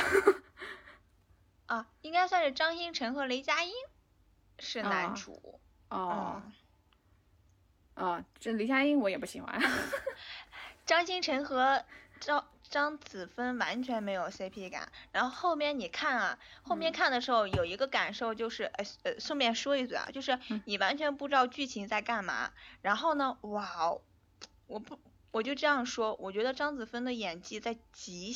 [1.67, 3.71] 啊，应该算是张新成和雷佳音
[4.59, 5.59] 是啊男主。
[5.89, 6.53] 哦嗯
[7.95, 9.61] 哦，这雷佳音我也不喜欢。
[10.85, 11.83] 张新成和
[12.19, 14.89] 张张子枫完全没有 CP 感。
[15.11, 22.51] 然后后面你看啊，后面嗯看的时候有一个感受就是，呃呃，顺便说一嘴啊，就是嗯你完全不知道剧情在干嘛。
[22.81, 24.01] 然后呢，哇哦，
[24.67, 24.97] 我不
[25.31, 28.35] 我就这样说，我觉得张子枫的演技在急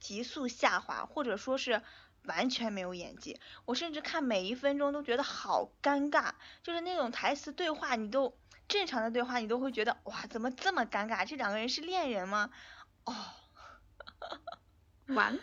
[0.00, 1.82] 急速下滑，或者说是。
[2.26, 8.34] 完全没有演技，我甚至看每一分钟都觉得好尴尬，就是那种台词对话，你都
[8.66, 11.26] 正常的对话，你都会觉得哇，怎么这么尴尬？
[11.28, 12.48] 这两个人是恋人吗？
[13.04, 13.14] 哦，
[15.14, 15.42] 完了，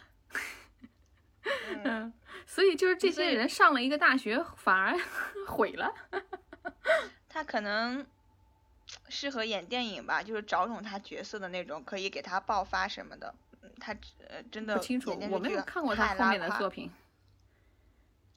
[1.44, 2.14] 嗯，嗯，
[2.48, 4.98] 所以就是这些人上了一个大学，反而
[5.46, 5.94] 毁了。
[7.30, 8.04] 他可能
[9.10, 13.34] 适合演电影吧，就是找种他角色的那种，可以给他爆发什么的。
[13.62, 13.94] 嗯他
[14.28, 16.92] 呃真的不清楚我没有看过他后面的作品，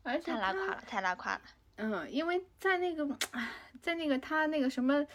[0.03, 1.41] 而且太拉垮了，太拉垮了。
[1.77, 3.07] 嗯，因为在那个，
[3.83, 5.07] 在那个他那个什么，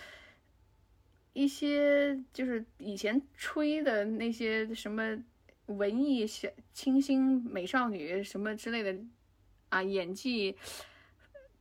[1.34, 5.18] 一些就是以前吹的那些什么
[5.68, 8.96] 文艺小清新美少女什么之类的
[9.70, 10.58] 啊，演技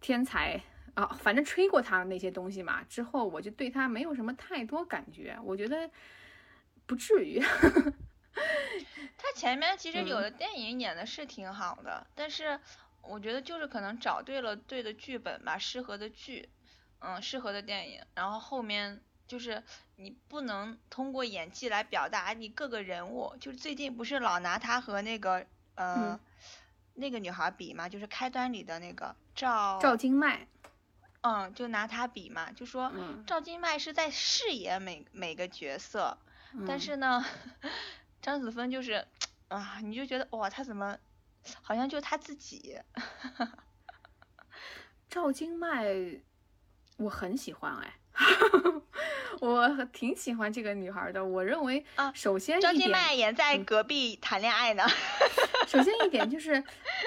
[0.01, 0.61] 天才
[0.99, 5.89] 啊，反正吹过他那些东西嘛，之后我就对他没有什么太多感觉，我觉得
[6.87, 7.39] 不至于。
[9.17, 10.23] 他前面其实有嗯。
[10.23, 12.59] 的电影演的是挺好的，但是
[13.01, 16.49] 我觉得就是可能找对了对的剧本吧，适合的剧，
[16.99, 19.63] 嗯，适合的电影，然后后面就是
[19.95, 25.47] 你不能通过演技来表达你各个人物，就是最近不是老拿他和那个
[25.77, 26.21] 呃、嗯。
[26.95, 30.49] 那个女孩比嘛，就是开端里的那个赵赵金麦，
[31.23, 36.17] 嗯，就拿他比嘛，就说嗯，赵今麦是在饰演每每个角色，
[36.67, 37.25] 但嗯是呢，
[38.23, 39.05] 张子枫就是
[39.49, 40.97] 啊，你就觉得哇，他怎么
[41.63, 42.79] 好像就他自己？
[45.09, 45.87] 赵今麦，
[46.99, 47.95] 我很喜欢哎，
[49.41, 51.25] 我挺喜欢这个女孩的。
[51.25, 54.85] 我认为啊首先赵今，麦也在嗯隔壁谈恋爱呢。
[55.67, 56.63] 首先一点就是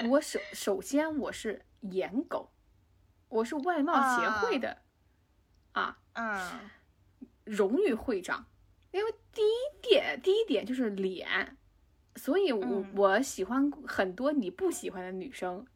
[0.08, 2.50] 我首首先我是颜狗，
[3.32, 4.78] 我是外貌协会啊的
[5.72, 6.70] 啊嗯
[7.44, 8.44] 荣誉会长，
[8.90, 11.56] 因为第一点第一点就是脸，
[12.16, 15.66] 所以我、嗯我喜欢很多你不喜欢的女生。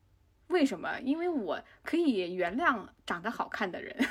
[0.48, 1.00] 为什么？
[1.00, 3.96] 因为我可以原谅长得好看的人。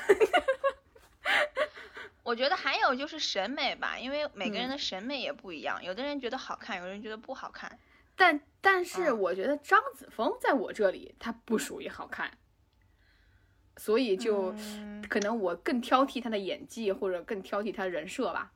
[2.24, 7.80] 我觉得还有就是审美吧，因为每个人嗯的审美也不一样，有的人觉得好看，有的人觉得不好看。
[8.16, 12.36] 但但是嗯我觉得张子枫在我这里她不属于好看，
[13.78, 18.52] 所以就嗯可能我更挑剔他的演技，或者更挑剔他的人设吧。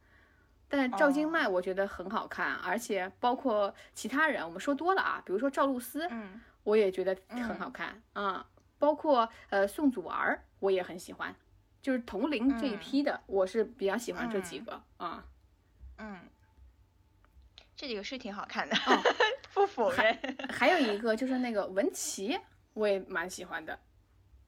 [0.67, 8.45] 但赵今麦哦我觉得很好看，而且包括其他人，我们说多了啊，比如说赵露思，嗯我也觉得很好看啊、
[8.77, 11.35] 包括呃宋祖儿，我也很喜欢，
[11.81, 15.25] 就是同龄这一嗯批的，我是比较喜欢这几个啊。
[15.97, 16.19] 嗯，
[17.75, 19.01] 这几个是挺好看的，哦
[19.53, 20.37] 不否认。
[20.49, 22.39] 还有一个就是那个文琪，
[22.73, 23.79] 我也蛮喜欢的。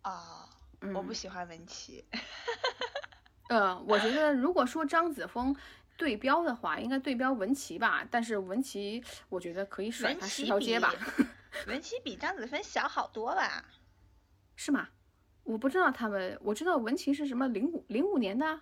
[0.04, 0.41] 哦，
[0.82, 2.06] 嗯、我不喜欢文琪。
[3.50, 5.56] 呃，我觉得如果说张子枫
[5.98, 8.06] 对标的话，应该对标文琪吧。
[8.10, 10.94] 但是文琪，我觉得可以甩他十条街吧，
[11.68, 13.66] 文琪比张子枫小好多吧？
[14.56, 14.90] 是吗？
[15.44, 18.62] 我不知道他们，我知道文琪是什么零五零五年的，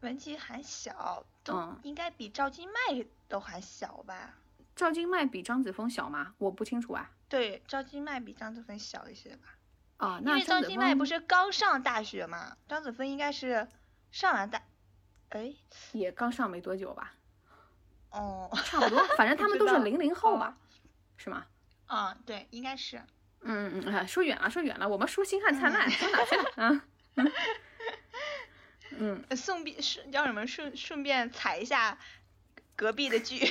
[0.00, 4.34] 文琪还小，都嗯应该比赵今麦都还小吧？
[4.74, 6.34] 赵今麦比张子枫小吗？
[6.38, 7.10] 我不清楚啊。
[7.28, 9.56] 对，赵今麦比张子枫小一些吧。
[10.00, 13.68] 啊，因那为张金麦不是刚上大学嘛，张子枫应该是
[14.10, 14.62] 上完大，
[15.28, 15.54] 哎，
[15.92, 17.14] 也刚上没多久吧？
[18.10, 20.56] 哦，差不多，反正 他们都是零零后吧，
[21.16, 21.44] 是吗？
[21.86, 23.00] 啊，对，应该是。
[23.42, 26.66] 嗯嗯说远了，说远了，我们说《星汉灿烂 》说哪去了？
[26.66, 26.82] 啊，
[28.98, 31.96] 嗯顺便顺叫什么顺顺便踩一下
[32.76, 33.50] 隔壁的剧，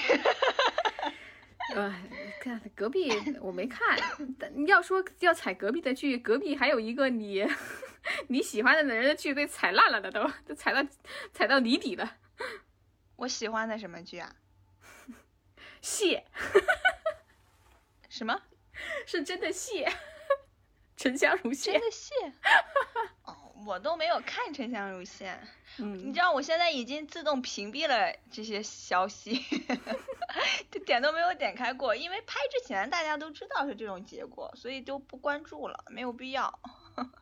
[1.75, 1.95] 呃，
[2.39, 3.11] 看隔壁
[3.41, 3.97] 我没看，
[4.39, 7.45] 但要说要踩隔壁的剧，隔壁还有一个你
[8.27, 10.87] 你喜欢的人的剧被踩烂了的都，都踩到
[11.31, 12.17] 踩到泥底了。
[13.17, 14.35] 我喜欢的什么剧啊？
[15.81, 16.25] 蟹
[18.09, 18.41] 什么？
[19.05, 19.91] 是真的蟹，
[20.97, 21.73] 沉香如真蟹。
[21.79, 22.13] 的蟹？
[23.59, 25.37] 哦，我都没有看《沉香如屑》，
[25.83, 29.43] 你嗯知道我现在已经自动屏蔽了这些消息，
[30.71, 36.59] 就点都没有点开过，因为拍之前大家都知道是这种结果，所以就不关注了，没有必要。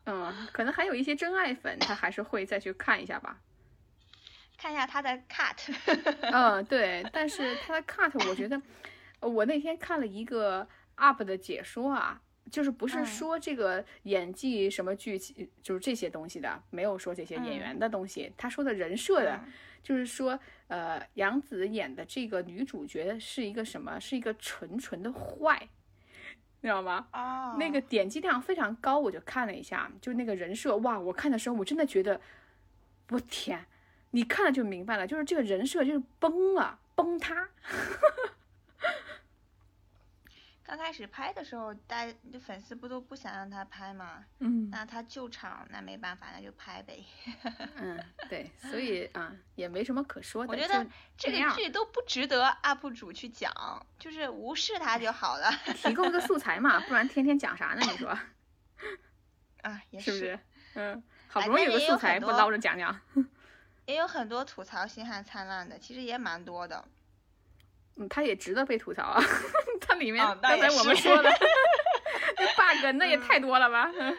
[0.06, 3.38] 嗯，可能还有一些真爱粉，他还是会再去看一下吧。
[4.56, 5.72] 看一下他的 cut，
[6.32, 8.60] 嗯，对，但是他的 cut，我觉得，
[9.20, 10.66] 呃我那天看了一个
[10.96, 12.20] UP 的解说啊，
[12.50, 23.98] 就是不是嗯说这个演技什么剧情，就是这些东西的，没有说这些演嗯员的东西，他说的人设的，嗯就是说，呃，杨紫演的这个女主角是一个什么？
[24.00, 25.68] 是一个纯纯的坏，
[26.60, 27.08] 你知道吗？
[27.12, 30.98] 哦，那个点击量非常高，我就看了一下，就那个人设，哇！
[30.98, 32.20] 我看的时候我真的觉得，
[33.10, 33.64] 我天，
[34.10, 37.48] 你看了就明白了，就是这个人设就是崩了，崩塌。
[40.68, 44.22] 刚开始拍的时候，大家就粉丝不都不想让他拍嘛？
[44.40, 47.02] 嗯那他救场，那没办法，那就拍呗。
[47.76, 47.98] 嗯，
[48.28, 50.52] 对，所以啊、也没什么可说的。
[50.52, 53.50] 我觉得这个剧都不值得 UP 主去讲，
[53.98, 55.50] 就是无视他就好了。
[55.74, 57.80] 提供个素材嘛，不然天天讲啥呢？
[57.80, 58.08] 你说
[59.62, 60.38] 啊，也 是不是？
[60.74, 63.00] 嗯，好哎不容易有个素材，不捞着讲讲。
[63.86, 66.84] 也有很多吐槽《星汉灿烂》的，其实也蛮多的。
[67.98, 69.22] 嗯，它也值得被吐槽啊。
[69.80, 71.30] 它里面、哦刚才我们说的
[72.38, 72.46] 那
[72.92, 73.90] bug 那也太多了吧？
[73.98, 74.16] 嗯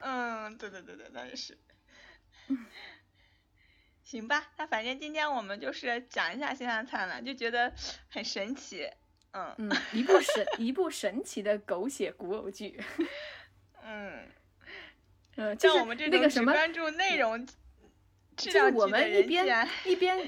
[0.00, 1.56] 嗯，对对对对，那也是。
[4.02, 7.72] 行吧，那反正今天我们就是讲一下《星汉灿烂》，就觉得
[8.10, 8.90] 很神奇。
[9.32, 12.78] 嗯嗯，一部神一部神奇的狗血古偶剧。
[13.82, 14.28] 嗯，
[15.36, 17.54] 嗯， 像我们这种那个什么，只关注内容质
[18.36, 20.18] 就是我们一边一边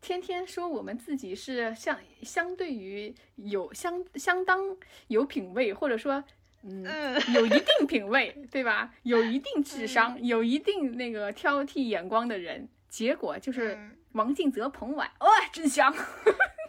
[0.00, 4.76] 天天说我们自己是相相对于有相相当
[5.08, 6.24] 有品位，或者说
[6.62, 8.94] 嗯嗯有一定品位，对吧？
[9.02, 15.94] 有一定智商，有一定那个挑剔眼光的人，结果就是嗯王静泽捧碗，哇、真香！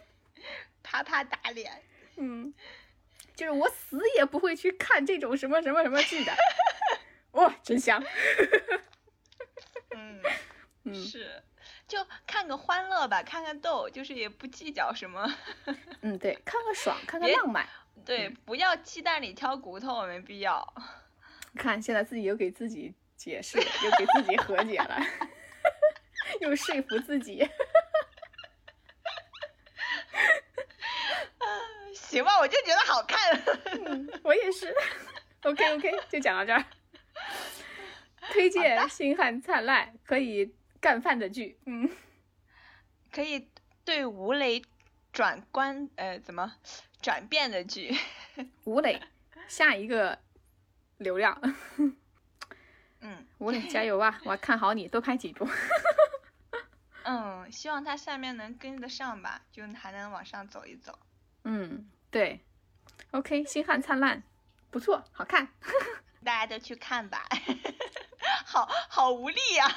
[0.82, 1.82] 啪啪打脸。
[2.16, 2.52] 嗯，
[3.34, 6.32] 就是我死也不会去看这种什么什么什么剧的，
[7.32, 8.02] 哇、真香！
[9.96, 10.20] 嗯，
[10.84, 11.42] 嗯是，
[11.92, 15.30] 就看个欢乐吧，看个逗，就是也不计较什么。
[16.00, 17.68] 嗯，对，看个爽，看个浪漫。
[18.02, 20.66] 对，不要鸡蛋里挑骨头，没必要。
[21.54, 24.98] 看，现在自己又给自己解释， 又给自己和解了，
[26.40, 27.46] 又说服自己。
[31.94, 33.18] 行吧，我就觉得好看。
[33.84, 34.74] 嗯，我也是。
[35.42, 36.64] OK OK，就讲到这儿。
[38.30, 41.56] 推荐《星汉灿烂》，可以干饭的剧。
[41.64, 41.88] 嗯，
[43.12, 43.48] 可以
[43.84, 44.62] 对吴磊
[45.12, 46.56] 转关呃怎么
[47.00, 47.96] 转变的剧。
[48.64, 49.00] 吴磊，
[49.46, 50.18] 下一个
[50.98, 51.40] 流量。
[53.00, 54.20] 嗯吴磊 加油啊！
[54.24, 55.48] 我看好你，多拍几部。
[57.04, 60.98] 嗯，希望他下面能跟得上吧，就还能往上走一走。
[61.44, 62.40] 嗯，对。
[63.12, 64.18] OK，《星汉灿烂》
[64.70, 65.48] 不错，好看。
[66.24, 67.24] 大家都去看吧。
[68.44, 69.68] 好好无力呀、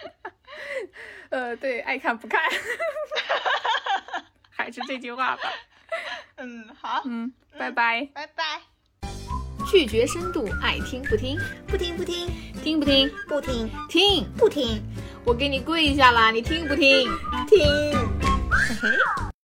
[1.30, 2.40] 呃，对，爱看不看，
[4.50, 5.42] 还是这句话吧。
[6.36, 8.08] 嗯，好，嗯，拜拜。
[8.14, 8.60] 拜拜。
[9.70, 12.26] 拒绝深度，爱听不听，不听不听
[12.62, 13.10] 听不听？
[13.28, 14.82] 不听听，不听
[15.24, 17.08] 我给你跪下啦，你听不听？
[17.46, 17.92] 听，
[18.50, 19.29] 嘿嘿。